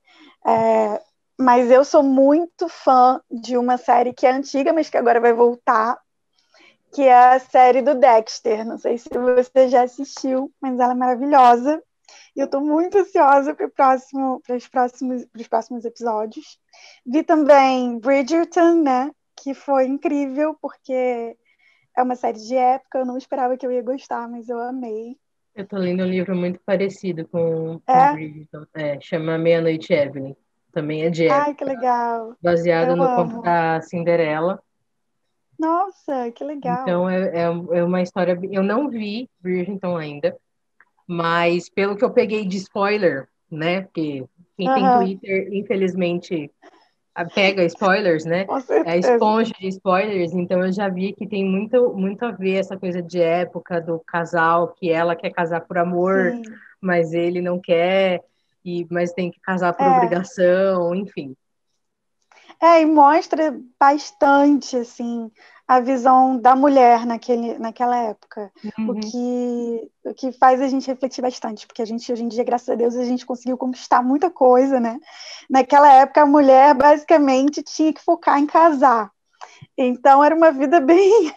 É, 0.46 1.02
mas 1.38 1.70
eu 1.70 1.84
sou 1.84 2.01
muito 2.01 2.70
fã 2.70 3.22
de 3.30 3.58
uma 3.58 3.77
série 3.77 4.13
que 4.13 4.25
é 4.25 4.32
antiga, 4.32 4.72
mas 4.72 4.89
que 4.89 4.98
agora 4.98 5.20
vai 5.20 5.34
voltar, 5.34 6.00
que 6.94 7.01
é 7.01 7.13
a 7.36 7.39
série 7.39 7.82
do 7.82 7.96
Dexter. 7.96 8.65
Não 8.65 8.77
sei 8.77 8.98
se 8.98 9.10
você 9.10 9.68
já 9.68 9.84
assistiu, 9.84 10.51
mas 10.62 10.80
ela 10.80 10.94
é 10.94 10.96
maravilhosa. 10.96 11.84
E 12.36 12.39
eu 12.39 12.46
estou 12.46 12.62
muito 12.62 12.98
ansiosa 12.98 13.54
para 13.54 13.70
próximo, 13.70 14.42
os 14.50 14.68
próximos, 14.68 15.25
os 15.38 15.48
próximos 15.48 15.84
episódios. 15.84 16.58
Vi 17.06 17.24
também 17.24 18.00
Bridgerton, 18.00 18.82
né? 18.82 19.12
Que 19.36 19.54
foi 19.54 19.86
incrível, 19.86 20.56
porque 20.62 21.36
é 21.98 22.04
uma 22.04 22.15
série 22.15 22.39
de 22.39 22.56
época, 22.56 23.00
eu 23.00 23.06
não 23.06 23.18
esperava 23.18 23.58
que 23.58 23.65
eu 23.65 23.72
ia 23.72 23.82
gostar, 23.82 24.30
mas 24.30 24.48
eu 24.48 24.60
amei. 24.60 25.18
Eu 25.54 25.63
estou 25.63 25.80
lendo 25.80 26.04
um 26.04 26.08
livro 26.08 26.36
muito 26.36 26.60
parecido 26.65 27.27
com, 27.27 27.80
com 27.86 27.94
é? 27.94 28.13
Bridgerton. 28.13 28.65
É, 28.74 29.00
chama 29.01 29.38
Meia-Noite 29.38 29.94
Evelyn 29.94 30.36
também 30.75 31.03
é 31.03 31.10
de 31.10 31.25
época. 31.25 31.44
Ai, 31.46 31.53
que 31.55 31.63
legal. 31.63 32.36
Baseado 32.44 32.89
Eu 32.89 32.96
no 32.98 33.03
amo. 33.03 33.15
conto 33.15 33.41
da 33.41 33.82
Cinderela. 33.82 34.62
Nossa, 35.58 36.32
que 36.32 36.44
legal. 36.44 36.82
Então, 36.82 37.10
é, 37.10 37.29
é, 37.29 37.44
é 37.44 37.84
uma 37.84 38.01
história... 38.01 38.38
Eu 38.51 38.62
não 38.62 38.89
vi 38.89 39.29
Bridgerton 39.39 39.96
ainda, 39.96 40.36
mas 41.08 41.70
pelo 41.70 41.96
que 41.96 42.03
eu 42.03 42.12
peguei 42.12 42.46
de 42.46 42.58
spoiler, 42.58 43.29
né? 43.50 43.84
Porque 43.84 44.25
quem 44.58 44.67
uhum. 44.67 44.75
tem 44.75 44.98
Twitter, 44.98 45.53
infelizmente, 45.53 46.51
pega 47.34 47.63
spoilers, 47.63 48.25
né? 48.25 48.46
É 48.86 48.98
esponja 48.98 49.53
de 49.58 49.70
spoilers, 49.70 50.34
então 50.34 50.62
eu 50.62 50.72
já 50.74 50.89
vi 50.89 51.13
que 51.13 51.25
tem 51.25 51.46
muito, 51.46 51.94
muito 51.94 52.24
a 52.25 52.32
ver 52.32 52.58
essa 52.58 52.75
coisa 52.75 53.01
de 53.01 53.22
época 53.22 53.79
do 53.79 54.00
casal, 54.05 54.75
que 54.77 54.91
ela 54.91 55.15
quer 55.15 55.29
casar 55.29 55.62
por 55.62 55.77
amor, 55.77 56.32
Sim. 56.32 56.44
mas 56.82 57.13
ele 57.13 57.39
não 57.39 57.60
quer 57.60 58.22
e, 58.66 58.88
mas 58.90 59.14
tem 59.14 59.30
que 59.30 59.40
casar 59.40 59.74
por 59.74 59.86
é. 59.86 59.98
obrigação, 59.98 60.96
enfim. 60.96 61.36
É, 62.60 62.82
e 62.82 62.86
mostra 62.86 63.56
bastante, 63.80 64.78
assim, 64.78 65.30
a 65.68 65.80
visão 65.80 66.38
da 66.38 66.56
mulher 66.56 67.06
naquele, 67.06 67.60
naquela 67.60 67.98
época. 67.98 68.52
Uhum. 68.78 68.90
O, 68.90 69.00
que, 69.00 69.92
o 70.10 70.14
que 70.14 70.32
faz 70.32 70.62
a 70.62 70.68
gente 70.68 70.88
refletir 70.88 71.22
bastante, 71.22 71.68
porque 71.68 71.82
a 71.82 71.86
gente, 71.86 72.12
hoje 72.12 72.24
em 72.24 72.28
dia, 72.28 72.44
graças 72.44 72.70
a 72.70 72.76
Deus, 72.76 72.96
a 72.96 73.04
gente 73.04 73.26
conseguiu 73.26 73.58
conquistar 73.58 74.02
muita 74.02 74.32
coisa, 74.32 74.80
né? 74.80 75.00
Naquela 75.50 75.92
época, 75.94 76.22
a 76.22 76.26
mulher, 76.26 76.74
basicamente, 76.74 77.62
tinha 77.62 77.94
que 77.94 78.02
focar 78.02 78.40
em 78.40 78.48
casar. 78.48 79.12
Então, 79.78 80.24
era 80.24 80.36
uma 80.36 80.52
vida 80.52 80.80
bem, 80.82 81.34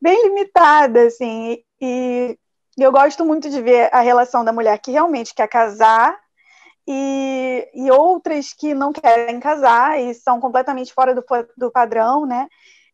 bem 0.00 0.24
limitada, 0.28 1.06
assim, 1.06 1.58
e, 1.80 2.38
e 2.78 2.82
eu 2.82 2.90
gosto 2.90 3.24
muito 3.24 3.50
de 3.50 3.60
ver 3.60 3.90
a 3.92 4.00
relação 4.00 4.44
da 4.44 4.52
mulher 4.52 4.78
que 4.78 4.90
realmente 4.90 5.34
quer 5.34 5.48
casar 5.48 6.21
e, 6.86 7.68
e 7.74 7.90
outras 7.90 8.52
que 8.52 8.74
não 8.74 8.92
querem 8.92 9.38
casar 9.40 10.00
e 10.00 10.14
são 10.14 10.40
completamente 10.40 10.92
fora 10.92 11.14
do, 11.14 11.24
do 11.56 11.70
padrão, 11.70 12.26
né? 12.26 12.48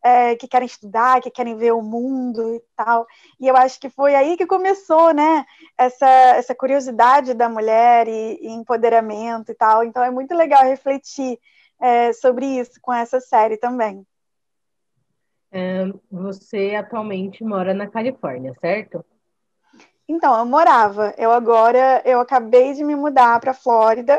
É, 0.04 0.36
que 0.36 0.46
querem 0.46 0.66
estudar, 0.66 1.20
que 1.20 1.30
querem 1.30 1.56
ver 1.56 1.72
o 1.72 1.82
mundo 1.82 2.54
e 2.54 2.62
tal. 2.76 3.04
E 3.40 3.48
eu 3.48 3.56
acho 3.56 3.80
que 3.80 3.90
foi 3.90 4.14
aí 4.14 4.36
que 4.36 4.46
começou, 4.46 5.12
né? 5.12 5.44
Essa, 5.76 6.06
essa 6.06 6.54
curiosidade 6.54 7.34
da 7.34 7.48
mulher 7.48 8.06
e, 8.06 8.38
e 8.40 8.48
empoderamento 8.48 9.50
e 9.50 9.54
tal. 9.54 9.82
Então 9.82 10.02
é 10.02 10.10
muito 10.10 10.34
legal 10.34 10.62
refletir 10.64 11.38
é, 11.80 12.12
sobre 12.12 12.46
isso 12.46 12.78
com 12.80 12.92
essa 12.92 13.20
série 13.20 13.56
também. 13.56 14.06
É, 15.50 15.86
você 16.10 16.74
atualmente 16.74 17.42
mora 17.42 17.72
na 17.72 17.88
Califórnia, 17.88 18.54
certo? 18.60 19.04
Então, 20.08 20.38
eu 20.38 20.46
morava. 20.46 21.14
Eu 21.18 21.30
agora, 21.30 22.00
eu 22.04 22.18
acabei 22.18 22.72
de 22.72 22.82
me 22.82 22.96
mudar 22.96 23.38
para 23.40 23.52
Flórida, 23.52 24.18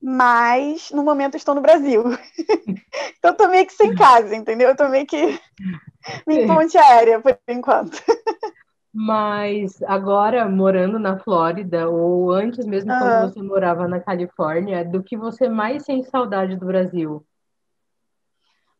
mas 0.00 0.90
no 0.90 1.04
momento 1.04 1.36
estou 1.36 1.54
no 1.54 1.60
Brasil. 1.60 2.02
então, 3.18 3.30
eu 3.30 3.36
tô 3.36 3.46
meio 3.48 3.66
que 3.66 3.74
sem 3.74 3.94
casa, 3.94 4.34
entendeu? 4.34 4.70
Eu 4.70 4.76
tô 4.76 4.88
meio 4.88 5.06
que 5.06 5.16
em 6.26 6.46
ponte 6.46 6.78
aérea 6.78 7.20
por 7.20 7.38
enquanto. 7.46 8.00
Mas 8.94 9.82
agora, 9.84 10.46
morando 10.46 10.98
na 10.98 11.18
Flórida, 11.18 11.88
ou 11.88 12.30
antes 12.30 12.66
mesmo 12.66 12.92
uhum. 12.92 12.98
quando 12.98 13.32
você 13.32 13.42
morava 13.42 13.88
na 13.88 13.98
Califórnia, 13.98 14.84
do 14.84 15.02
que 15.02 15.16
você 15.16 15.48
mais 15.48 15.86
sente 15.86 16.10
saudade 16.10 16.56
do 16.56 16.66
Brasil? 16.66 17.24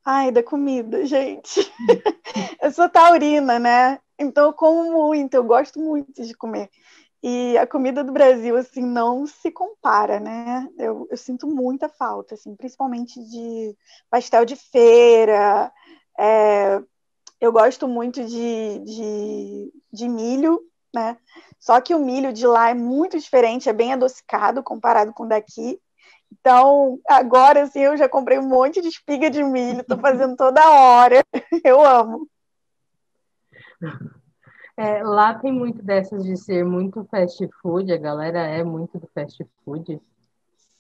Ai, 0.05 0.31
da 0.31 0.43
comida, 0.43 1.07
gente. 1.07 1.73
eu 2.61 2.71
sou 2.73 2.91
taurina, 2.91 3.59
né? 3.59 3.99
Então 4.23 4.47
eu 4.47 4.53
como 4.53 4.93
muito, 4.93 5.35
eu 5.35 5.45
gosto 5.45 5.81
muito 5.81 6.23
de 6.23 6.35
comer. 6.35 6.71
E 7.23 7.57
a 7.57 7.67
comida 7.67 8.03
do 8.03 8.13
Brasil, 8.13 8.57
assim, 8.57 8.83
não 8.83 9.27
se 9.27 9.51
compara, 9.51 10.19
né? 10.19 10.69
Eu, 10.77 11.07
eu 11.09 11.17
sinto 11.17 11.47
muita 11.47 11.89
falta, 11.89 12.35
assim, 12.35 12.57
principalmente 12.57 13.23
de 13.23 13.77
pastel 14.11 14.45
de 14.45 14.57
feira. 14.57 15.73
É, 16.19 16.83
eu 17.41 17.53
gosto 17.53 17.87
muito 17.87 18.25
de, 18.25 18.79
de, 18.81 19.73
de 19.93 20.09
milho, 20.09 20.61
né? 20.93 21.17
Só 21.61 21.81
que 21.81 21.95
o 21.95 21.99
milho 22.05 22.33
de 22.33 22.47
lá 22.47 22.71
é 22.71 22.75
muito 22.75 23.19
diferente, 23.19 23.69
é 23.69 23.73
bem 23.73 23.93
adocicado 23.93 24.63
comparado 24.63 25.13
com 25.13 25.25
o 25.25 25.29
daqui. 25.29 25.81
Então, 26.33 26.99
agora 27.09 27.63
assim, 27.63 27.81
eu 27.81 27.97
já 27.97 28.09
comprei 28.09 28.39
um 28.39 28.49
monte 28.49 28.81
de 28.81 28.89
espiga 28.89 29.31
de 29.31 29.45
milho, 29.45 29.85
tô 29.85 29.97
fazendo 29.99 30.35
toda 30.35 30.71
hora. 30.71 31.25
Eu 31.65 31.81
amo. 31.85 32.29
É, 34.77 35.03
lá 35.03 35.35
tem 35.35 35.53
muito 35.53 35.83
dessas 35.83 36.25
de 36.25 36.37
ser 36.37 36.65
muito 36.65 37.05
fast 37.11 37.47
food, 37.61 37.93
a 37.93 37.99
galera 37.99 38.41
é 38.41 38.65
muito 38.65 38.99
do 38.99 39.07
fast 39.15 39.45
food. 39.65 40.01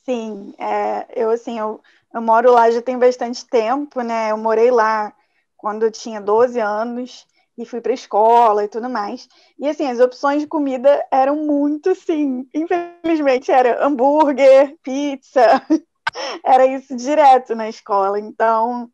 Sim, 0.05 0.55
é, 0.59 1.07
eu 1.15 1.31
assim, 1.31 1.59
eu, 1.59 1.81
eu 2.13 2.21
moro 2.21 2.53
lá 2.53 2.71
já 2.71 2.83
tem 2.83 2.99
bastante 2.99 3.47
tempo, 3.47 4.01
né? 4.01 4.31
Eu 4.31 4.39
morei 4.39 4.71
lá 4.71 5.13
quando 5.57 5.85
eu 5.85 5.91
tinha 5.93 6.21
12 6.21 6.59
anos 6.59 7.27
e 7.57 7.65
fui 7.65 7.81
para 7.81 7.93
escola 7.93 8.65
e 8.65 8.69
tudo 8.69 8.89
mais. 8.89 9.29
E 9.59 9.69
assim, 9.69 9.87
as 9.87 10.01
opções 10.01 10.41
de 10.41 10.49
comida 10.49 11.07
eram 11.11 11.37
muito, 11.37 11.95
sim, 11.95 12.49
infelizmente 12.55 13.53
era 13.53 13.85
hambúrguer, 13.85 14.77
pizza, 14.83 15.63
era 16.45 16.67
isso 16.67 16.97
direto 16.97 17.55
na 17.55 17.69
escola. 17.69 18.19
Então, 18.19 18.91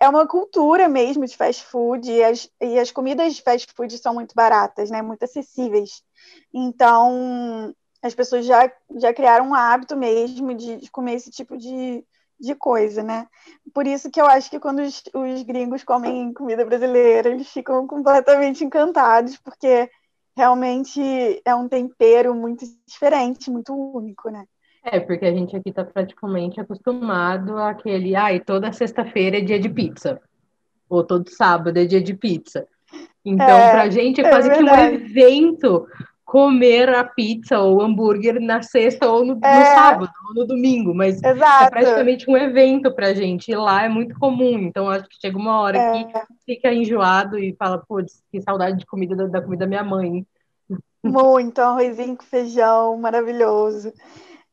é 0.00 0.08
uma 0.08 0.26
cultura 0.26 0.88
mesmo 0.88 1.26
de 1.26 1.36
fast 1.36 1.64
food 1.64 2.10
e 2.10 2.22
as, 2.22 2.50
e 2.60 2.78
as 2.78 2.90
comidas 2.90 3.34
de 3.34 3.42
fast 3.42 3.72
food 3.74 3.98
são 3.98 4.14
muito 4.14 4.34
baratas, 4.34 4.90
né? 4.90 5.02
Muito 5.02 5.24
acessíveis. 5.24 6.02
Então, 6.52 7.74
as 8.02 8.14
pessoas 8.14 8.46
já, 8.46 8.70
já 8.96 9.12
criaram 9.12 9.48
um 9.48 9.54
hábito 9.54 9.96
mesmo 9.96 10.54
de, 10.54 10.76
de 10.76 10.90
comer 10.90 11.14
esse 11.14 11.30
tipo 11.30 11.56
de, 11.56 12.04
de 12.38 12.54
coisa, 12.54 13.02
né? 13.02 13.26
Por 13.74 13.86
isso 13.86 14.10
que 14.10 14.20
eu 14.20 14.26
acho 14.26 14.48
que 14.48 14.60
quando 14.60 14.80
os, 14.80 15.02
os 15.12 15.42
gringos 15.42 15.82
comem 15.82 16.32
comida 16.32 16.64
brasileira, 16.64 17.28
eles 17.30 17.48
ficam 17.48 17.86
completamente 17.86 18.64
encantados, 18.64 19.36
porque 19.38 19.90
realmente 20.36 21.00
é 21.44 21.54
um 21.54 21.68
tempero 21.68 22.34
muito 22.34 22.64
diferente, 22.86 23.50
muito 23.50 23.74
único, 23.74 24.30
né? 24.30 24.44
É, 24.90 25.00
porque 25.00 25.26
a 25.26 25.32
gente 25.32 25.54
aqui 25.54 25.70
tá 25.72 25.84
praticamente 25.84 26.60
acostumado 26.60 27.58
àquele, 27.58 28.16
ai, 28.16 28.40
toda 28.40 28.72
sexta-feira 28.72 29.38
é 29.38 29.40
dia 29.40 29.58
de 29.58 29.68
pizza. 29.68 30.20
Ou 30.88 31.04
todo 31.04 31.28
sábado 31.28 31.78
é 31.78 31.84
dia 31.84 32.00
de 32.00 32.14
pizza. 32.14 32.66
Então, 33.24 33.46
é, 33.46 33.70
pra 33.70 33.90
gente 33.90 34.20
é, 34.20 34.24
é 34.24 34.30
quase 34.30 34.50
é 34.50 34.56
que 34.56 34.62
um 34.62 34.74
evento 34.74 35.86
comer 36.24 36.88
a 36.90 37.04
pizza 37.04 37.58
ou 37.58 37.82
hambúrguer 37.82 38.40
na 38.40 38.62
sexta 38.62 39.08
ou 39.08 39.24
no, 39.24 39.38
é, 39.42 39.58
no 39.58 39.64
sábado 39.64 40.12
ou 40.28 40.34
no 40.34 40.46
domingo, 40.46 40.94
mas 40.94 41.22
é 41.22 41.30
exato. 41.30 41.64
é 41.64 41.70
praticamente 41.70 42.30
um 42.30 42.36
evento 42.36 42.94
pra 42.94 43.14
gente. 43.14 43.50
E 43.50 43.56
lá 43.56 43.84
é 43.84 43.88
muito 43.88 44.18
comum, 44.18 44.58
então 44.58 44.88
acho 44.88 45.08
que 45.08 45.16
chega 45.20 45.36
uma 45.36 45.60
hora 45.60 45.78
é. 45.78 46.04
que 46.04 46.12
fica 46.46 46.72
enjoado 46.72 47.38
e 47.38 47.54
fala, 47.58 47.82
putz, 47.86 48.22
que 48.30 48.40
saudade 48.40 48.78
de 48.78 48.86
comida 48.86 49.14
da, 49.14 49.26
da 49.26 49.42
comida 49.42 49.64
da 49.64 49.68
minha 49.68 49.84
mãe. 49.84 50.26
Muito, 51.02 51.58
arrozinho 51.60 52.16
com 52.16 52.24
feijão, 52.24 52.96
maravilhoso 52.96 53.92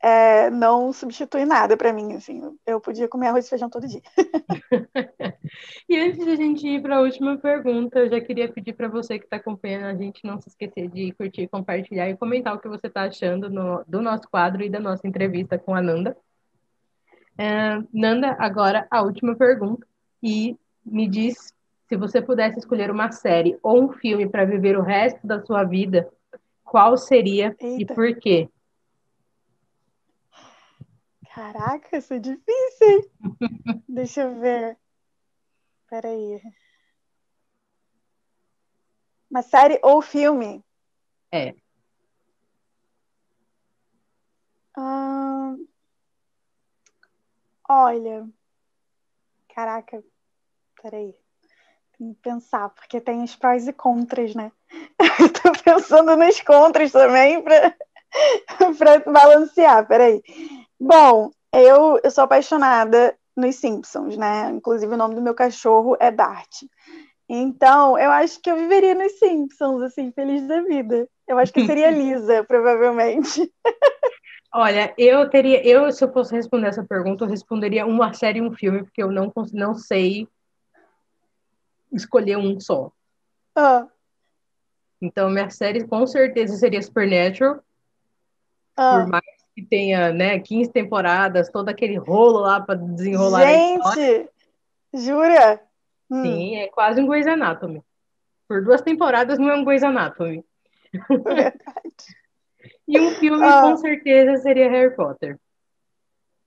é, 0.05 0.51
não 0.51 0.93
substitui 0.93 1.45
nada 1.45 1.75
para 1.75 1.91
mim, 1.91 2.13
assim. 2.13 2.39
Eu 2.63 2.79
podia 2.79 3.07
comer 3.07 3.29
arroz 3.29 3.47
e 3.47 3.49
feijão 3.49 3.71
todo 3.71 3.87
dia. 3.87 4.03
e 5.89 5.97
antes 5.97 6.23
de 6.23 6.29
a 6.29 6.35
gente 6.35 6.67
ir 6.67 6.79
para 6.79 6.97
a 6.97 7.01
última 7.01 7.35
pergunta, 7.39 7.97
eu 7.97 8.09
já 8.11 8.21
queria 8.21 8.47
pedir 8.47 8.73
para 8.73 8.87
você 8.87 9.17
que 9.17 9.25
está 9.25 9.37
acompanhando 9.37 9.85
a 9.85 9.95
gente 9.95 10.23
não 10.23 10.39
se 10.39 10.47
esquecer 10.47 10.91
de 10.91 11.11
curtir, 11.13 11.47
compartilhar 11.47 12.07
e 12.07 12.15
comentar 12.15 12.53
o 12.53 12.59
que 12.59 12.67
você 12.67 12.85
está 12.85 13.05
achando 13.05 13.49
no, 13.49 13.83
do 13.87 13.99
nosso 13.99 14.29
quadro 14.29 14.61
e 14.61 14.69
da 14.69 14.79
nossa 14.79 15.07
entrevista 15.07 15.57
com 15.57 15.73
a 15.73 15.81
Nanda. 15.81 16.15
É, 17.35 17.81
Nanda, 17.91 18.35
agora 18.37 18.85
a 18.91 19.01
última 19.01 19.35
pergunta. 19.35 19.87
E 20.21 20.55
me 20.85 21.07
diz 21.07 21.51
se 21.87 21.97
você 21.97 22.21
pudesse 22.21 22.59
escolher 22.59 22.91
uma 22.91 23.11
série 23.11 23.57
ou 23.63 23.83
um 23.83 23.91
filme 23.91 24.29
para 24.29 24.45
viver 24.45 24.77
o 24.77 24.83
resto 24.83 25.25
da 25.25 25.43
sua 25.43 25.63
vida, 25.63 26.07
qual 26.63 26.95
seria 26.95 27.55
Eita. 27.59 27.81
e 27.81 27.85
por 27.87 28.15
quê? 28.17 28.47
Caraca, 31.35 31.97
isso 31.97 32.13
é 32.13 32.19
difícil, 32.19 32.87
hein? 32.87 33.11
Deixa 33.89 34.21
eu 34.21 34.39
ver. 34.39 34.77
Peraí. 35.89 36.41
Uma 39.29 39.41
série 39.41 39.77
ou 39.83 40.01
filme? 40.01 40.63
É. 41.33 41.53
Hum... 44.77 45.67
Olha. 47.67 48.29
Caraca. 49.53 50.01
Peraí. 50.81 51.13
Tem 51.97 52.13
que 52.13 52.19
pensar, 52.21 52.69
porque 52.69 53.01
tem 53.01 53.21
os 53.21 53.35
prós 53.35 53.67
e 53.67 53.73
contras, 53.73 54.33
né? 54.35 54.53
Tô 55.43 55.51
pensando 55.65 56.15
nos 56.15 56.39
contras 56.39 56.93
também 56.93 57.43
para 57.43 57.75
balancear. 59.11 59.85
Peraí. 59.85 60.23
Bom, 60.85 61.31
eu, 61.51 61.99
eu 62.03 62.11
sou 62.11 62.25
apaixonada 62.25 63.17
nos 63.35 63.55
Simpsons, 63.55 64.15
né? 64.17 64.51
Inclusive 64.51 64.93
o 64.93 64.97
nome 64.97 65.15
do 65.15 65.21
meu 65.21 65.33
cachorro 65.33 65.97
é 65.99 66.11
Dart. 66.11 66.61
Então, 67.27 67.97
eu 67.97 68.11
acho 68.11 68.39
que 68.39 68.51
eu 68.51 68.55
viveria 68.55 68.93
nos 68.93 69.17
Simpsons, 69.17 69.81
assim, 69.81 70.11
feliz 70.11 70.47
da 70.47 70.61
vida. 70.61 71.09
Eu 71.27 71.39
acho 71.39 71.51
que 71.51 71.65
seria 71.65 71.89
Lisa, 71.89 72.43
provavelmente. 72.43 73.51
Olha, 74.53 74.93
eu 74.95 75.27
teria, 75.27 75.67
eu 75.67 75.91
se 75.91 76.03
eu 76.03 76.13
fosse 76.13 76.35
responder 76.35 76.67
essa 76.67 76.83
pergunta, 76.83 77.23
eu 77.23 77.29
responderia 77.29 77.83
uma 77.83 78.13
série 78.13 78.37
e 78.37 78.41
um 78.43 78.53
filme, 78.53 78.83
porque 78.83 79.01
eu 79.01 79.11
não 79.11 79.33
não 79.53 79.73
sei 79.73 80.27
escolher 81.91 82.37
um 82.37 82.59
só. 82.59 82.91
Ah. 83.55 83.87
Então, 85.01 85.31
minha 85.31 85.49
série 85.49 85.87
com 85.87 86.05
certeza 86.05 86.55
seria 86.57 86.79
Supernatural. 86.79 87.59
Ah. 88.77 88.99
Por 88.99 89.07
mais 89.07 89.34
que 89.55 89.63
tenha, 89.63 90.11
né, 90.11 90.37
15 90.37 90.69
temporadas, 90.69 91.49
todo 91.49 91.69
aquele 91.69 91.95
rolo 91.95 92.39
lá 92.39 92.59
para 92.59 92.75
desenrolar 92.75 93.45
Gente, 93.45 94.29
jura? 94.93 95.61
Hum. 96.11 96.23
Sim, 96.23 96.57
é 96.57 96.67
quase 96.67 97.01
um 97.01 97.07
Grey's 97.07 97.25
Anatomy. 97.25 97.81
Por 98.47 98.63
duas 98.63 98.81
temporadas 98.81 99.39
não 99.39 99.49
é 99.49 99.55
um 99.55 99.63
Grey's 99.63 99.81
Anatomy. 99.81 100.43
Verdade. 101.09 101.55
e 102.85 102.99
um 102.99 103.11
filme 103.11 103.45
ah. 103.45 103.61
com 103.61 103.77
certeza 103.77 104.41
seria 104.41 104.69
Harry 104.69 104.93
Potter. 104.93 105.39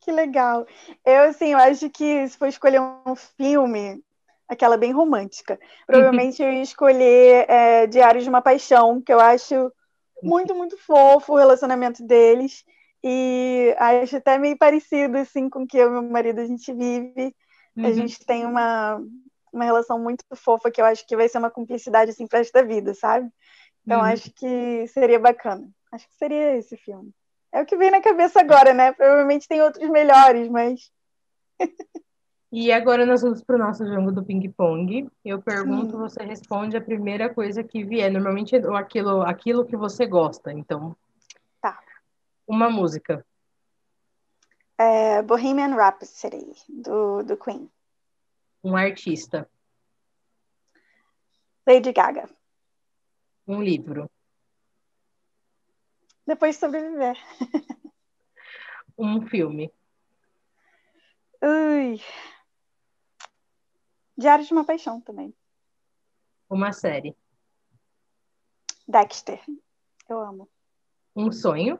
Que 0.00 0.12
legal. 0.12 0.66
Eu, 1.04 1.24
assim, 1.24 1.52
eu 1.52 1.58
acho 1.58 1.88
que 1.90 2.28
se 2.28 2.36
for 2.36 2.46
escolher 2.46 2.80
um 2.80 3.16
filme, 3.16 4.02
aquela 4.46 4.76
bem 4.76 4.92
romântica, 4.92 5.58
provavelmente 5.86 6.42
eu 6.42 6.52
ia 6.52 6.62
escolher 6.62 7.46
é, 7.48 7.86
Diários 7.86 8.24
de 8.24 8.30
uma 8.30 8.42
Paixão, 8.42 9.00
que 9.00 9.12
eu 9.12 9.18
acho 9.18 9.72
muito, 10.22 10.54
muito 10.54 10.76
fofo 10.78 11.32
o 11.32 11.36
relacionamento 11.36 12.02
deles. 12.06 12.64
E 13.02 13.74
acho 13.78 14.16
até 14.16 14.38
meio 14.38 14.56
parecido 14.56 15.18
assim 15.18 15.48
com 15.48 15.62
o 15.62 15.66
que 15.66 15.78
eu 15.78 15.88
e 15.88 15.90
meu 15.90 16.02
marido 16.02 16.40
a 16.40 16.46
gente 16.46 16.72
vive. 16.72 17.34
Uhum. 17.76 17.86
A 17.86 17.92
gente 17.92 18.24
tem 18.24 18.44
uma, 18.44 19.00
uma 19.52 19.64
relação 19.64 19.98
muito 19.98 20.24
fofa 20.34 20.70
que 20.70 20.80
eu 20.80 20.84
acho 20.84 21.06
que 21.06 21.16
vai 21.16 21.28
ser 21.28 21.38
uma 21.38 21.50
cumplicidade 21.50 22.10
assim 22.10 22.26
para 22.26 22.40
esta 22.40 22.64
vida, 22.64 22.94
sabe? 22.94 23.30
Então 23.84 24.00
uhum. 24.00 24.06
acho 24.06 24.30
que 24.32 24.86
seria 24.88 25.18
bacana. 25.18 25.68
Acho 25.92 26.08
que 26.08 26.14
seria 26.16 26.56
esse 26.56 26.76
filme. 26.76 27.12
É 27.52 27.62
o 27.62 27.66
que 27.66 27.76
vem 27.76 27.90
na 27.90 28.00
cabeça 28.00 28.40
agora, 28.40 28.74
né? 28.74 28.92
Provavelmente 28.92 29.48
tem 29.48 29.62
outros 29.62 29.88
melhores, 29.88 30.48
mas. 30.48 30.90
e 32.52 32.70
agora 32.70 33.06
nós 33.06 33.22
vamos 33.22 33.42
para 33.42 33.56
o 33.56 33.58
nosso 33.58 33.86
jogo 33.86 34.12
do 34.12 34.22
ping-pong. 34.22 35.08
Eu 35.24 35.40
pergunto, 35.40 35.92
Sim. 35.92 35.98
você 35.98 36.22
responde 36.24 36.76
a 36.76 36.80
primeira 36.80 37.32
coisa 37.32 37.64
que 37.64 37.84
vier. 37.84 38.10
Normalmente 38.12 38.54
aquilo, 38.56 39.22
aquilo 39.22 39.64
que 39.64 39.76
você 39.76 40.06
gosta. 40.06 40.52
Então, 40.52 40.94
uma 42.48 42.70
música. 42.70 43.24
É 44.78 45.22
Bohemian 45.22 45.74
Rhapsody, 45.74 46.54
do, 46.68 47.22
do 47.22 47.36
Queen. 47.36 47.70
Um 48.64 48.74
artista. 48.74 49.48
Lady 51.66 51.92
Gaga. 51.92 52.28
Um 53.46 53.62
livro. 53.62 54.10
Depois 56.26 56.54
de 56.54 56.60
sobreviver. 56.60 57.16
um 58.96 59.26
filme. 59.26 59.70
Ui. 61.42 62.00
Diário 64.16 64.44
de 64.44 64.52
uma 64.52 64.64
Paixão 64.64 65.00
também. 65.00 65.34
Uma 66.48 66.72
série. 66.72 67.16
Dexter. 68.86 69.40
Eu 70.08 70.20
amo. 70.20 70.48
Um 71.14 71.30
sonho. 71.30 71.78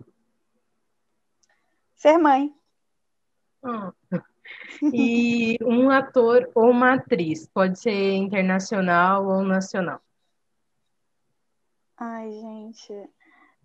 Ser 1.98 2.16
mãe. 2.16 2.54
Ah. 3.62 3.92
E 4.94 5.58
um 5.62 5.90
ator 5.90 6.48
ou 6.54 6.70
uma 6.70 6.94
atriz, 6.94 7.46
pode 7.48 7.78
ser 7.78 8.14
internacional 8.14 9.26
ou 9.26 9.42
nacional. 9.42 10.00
Ai, 11.96 12.30
gente. 12.30 13.11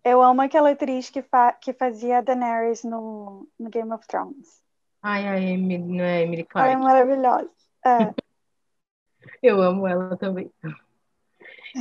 Eu 0.04 0.22
amo 0.22 0.42
aquela 0.42 0.72
atriz 0.72 1.12
que, 1.12 1.22
fa 1.22 1.54
que 1.54 1.72
fazia 1.74 2.18
a 2.18 2.22
Daenerys 2.22 2.84
no, 2.84 3.48
no 3.58 3.70
Game 3.70 3.94
of 3.94 4.06
Thrones. 4.08 4.62
Ai, 5.02 5.28
a 5.28 5.40
Emily, 5.40 5.78
não 5.78 6.04
é 6.04 6.24
Emily 6.24 6.44
Clark. 6.44 6.72
Ela 6.72 6.82
é 6.82 6.84
maravilhosa. 6.84 7.52
É. 7.86 8.14
Eu 9.42 9.62
amo 9.62 9.88
ela 9.88 10.18
também. 10.18 10.52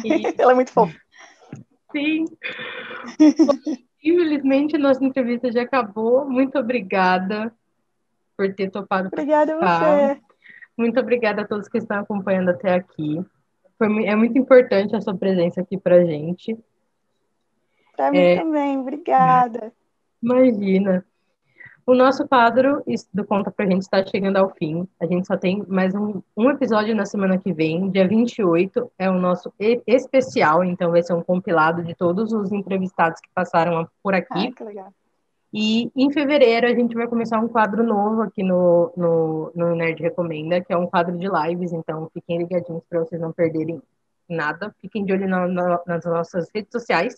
E... 0.05 0.35
ela 0.39 0.53
é 0.53 0.55
muito 0.55 0.73
fofa. 0.73 0.99
Sim. 1.93 2.25
Infelizmente, 4.43 4.77
nossa 4.77 5.05
entrevista 5.05 5.53
já 5.53 5.63
acabou. 5.63 6.29
Muito 6.29 6.59
obrigada 6.59 7.53
por 8.37 8.53
ter 8.55 8.71
topado. 8.71 9.09
Obrigada 9.09 9.55
a 9.55 10.15
você. 10.15 10.21
Muito 10.77 10.99
obrigada 10.99 11.43
a 11.43 11.47
todos 11.47 11.69
que 11.69 11.79
estão 11.79 12.01
acompanhando 12.01 12.51
até 12.51 12.75
aqui. 12.75 13.25
Foi, 13.79 14.05
é 14.05 14.17
muito 14.17 14.37
importante 14.37 14.97
a 14.97 15.01
sua 15.01 15.17
presença 15.17 15.61
aqui 15.61 15.79
para 15.79 16.05
gente. 16.05 16.59
Para 17.97 18.11
mim 18.11 18.19
é, 18.19 18.37
também, 18.37 18.79
obrigada. 18.79 19.73
Imagina. 20.21 21.05
O 21.85 21.95
nosso 21.95 22.29
quadro 22.29 22.83
do 23.13 23.25
Conta 23.25 23.51
Pra 23.51 23.67
Gente 23.67 23.83
está 23.83 24.05
chegando 24.07 24.37
ao 24.37 24.51
fim. 24.51 24.87
A 25.01 25.07
gente 25.07 25.27
só 25.27 25.37
tem 25.37 25.65
mais 25.67 25.93
um, 25.95 26.23
um 26.37 26.49
episódio 26.49 26.95
na 26.95 27.05
semana 27.05 27.39
que 27.39 27.53
vem. 27.53 27.91
Dia 27.91 28.07
28 28.07 28.93
é 28.99 29.11
o 29.11 29.19
nosso 29.19 29.53
especial, 29.59 30.63
então 30.63 30.93
vai 30.93 31.03
ser 31.03 31.15
um 31.15 31.23
compilado 31.23 31.83
de 31.83 31.95
todos 31.95 32.33
os 32.33 32.53
entrevistados 32.53 33.21
que 33.21 33.29
passaram 33.35 33.89
por 34.01 34.15
aqui. 34.15 34.49
Ah, 34.49 34.53
que 34.57 34.65
legal. 34.65 34.93
E 35.53 35.91
em 35.95 36.11
fevereiro 36.11 36.67
a 36.67 36.75
gente 36.75 36.95
vai 36.95 37.09
começar 37.09 37.39
um 37.41 37.49
quadro 37.49 37.83
novo 37.83 38.23
aqui 38.23 38.43
no, 38.43 38.93
no, 38.97 39.53
no 39.55 39.75
Nerd 39.75 40.01
Recomenda, 40.01 40.61
que 40.61 40.73
é 40.73 40.77
um 40.77 40.87
quadro 40.87 41.19
de 41.19 41.29
lives, 41.29 41.73
então 41.73 42.09
fiquem 42.15 42.39
ligadinhos 42.39 42.83
para 42.89 43.01
vocês 43.01 43.21
não 43.21 43.33
perderem 43.33 43.83
nada. 44.29 44.75
Fiquem 44.81 45.05
de 45.05 45.13
olho 45.13 45.29
na, 45.29 45.47
na, 45.49 45.81
nas 45.87 46.05
nossas 46.05 46.49
redes 46.55 46.71
sociais, 46.71 47.17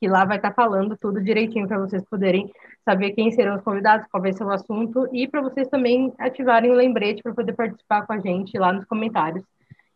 que 0.00 0.08
lá 0.08 0.24
vai 0.24 0.36
estar 0.36 0.52
falando 0.52 0.96
tudo 0.96 1.22
direitinho 1.22 1.66
para 1.66 1.78
vocês 1.78 2.04
poderem 2.04 2.50
saber 2.84 3.12
quem 3.12 3.30
serão 3.32 3.56
os 3.56 3.62
convidados, 3.62 4.06
qual 4.10 4.22
vai 4.22 4.32
ser 4.32 4.44
o 4.44 4.50
assunto, 4.50 5.08
e 5.12 5.26
para 5.26 5.42
vocês 5.42 5.68
também 5.68 6.12
ativarem 6.18 6.70
o 6.70 6.74
lembrete 6.74 7.22
para 7.22 7.34
poder 7.34 7.52
participar 7.52 8.06
com 8.06 8.12
a 8.12 8.20
gente 8.20 8.58
lá 8.58 8.72
nos 8.72 8.84
comentários 8.84 9.44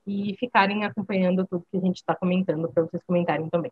e 0.07 0.35
ficarem 0.41 0.85
acompanhando 0.85 1.47
tudo 1.47 1.67
que 1.71 1.77
a 1.77 1.81
gente 1.81 1.97
está 1.97 2.15
comentando, 2.15 2.69
para 2.69 2.83
vocês 2.85 3.03
comentarem 3.07 3.49
também. 3.49 3.71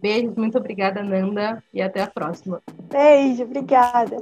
Beijos, 0.00 0.34
muito 0.34 0.56
obrigada, 0.58 1.02
Nanda, 1.02 1.62
e 1.72 1.82
até 1.82 2.02
a 2.02 2.06
próxima. 2.06 2.60
Beijo, 2.90 3.44
obrigada. 3.44 4.16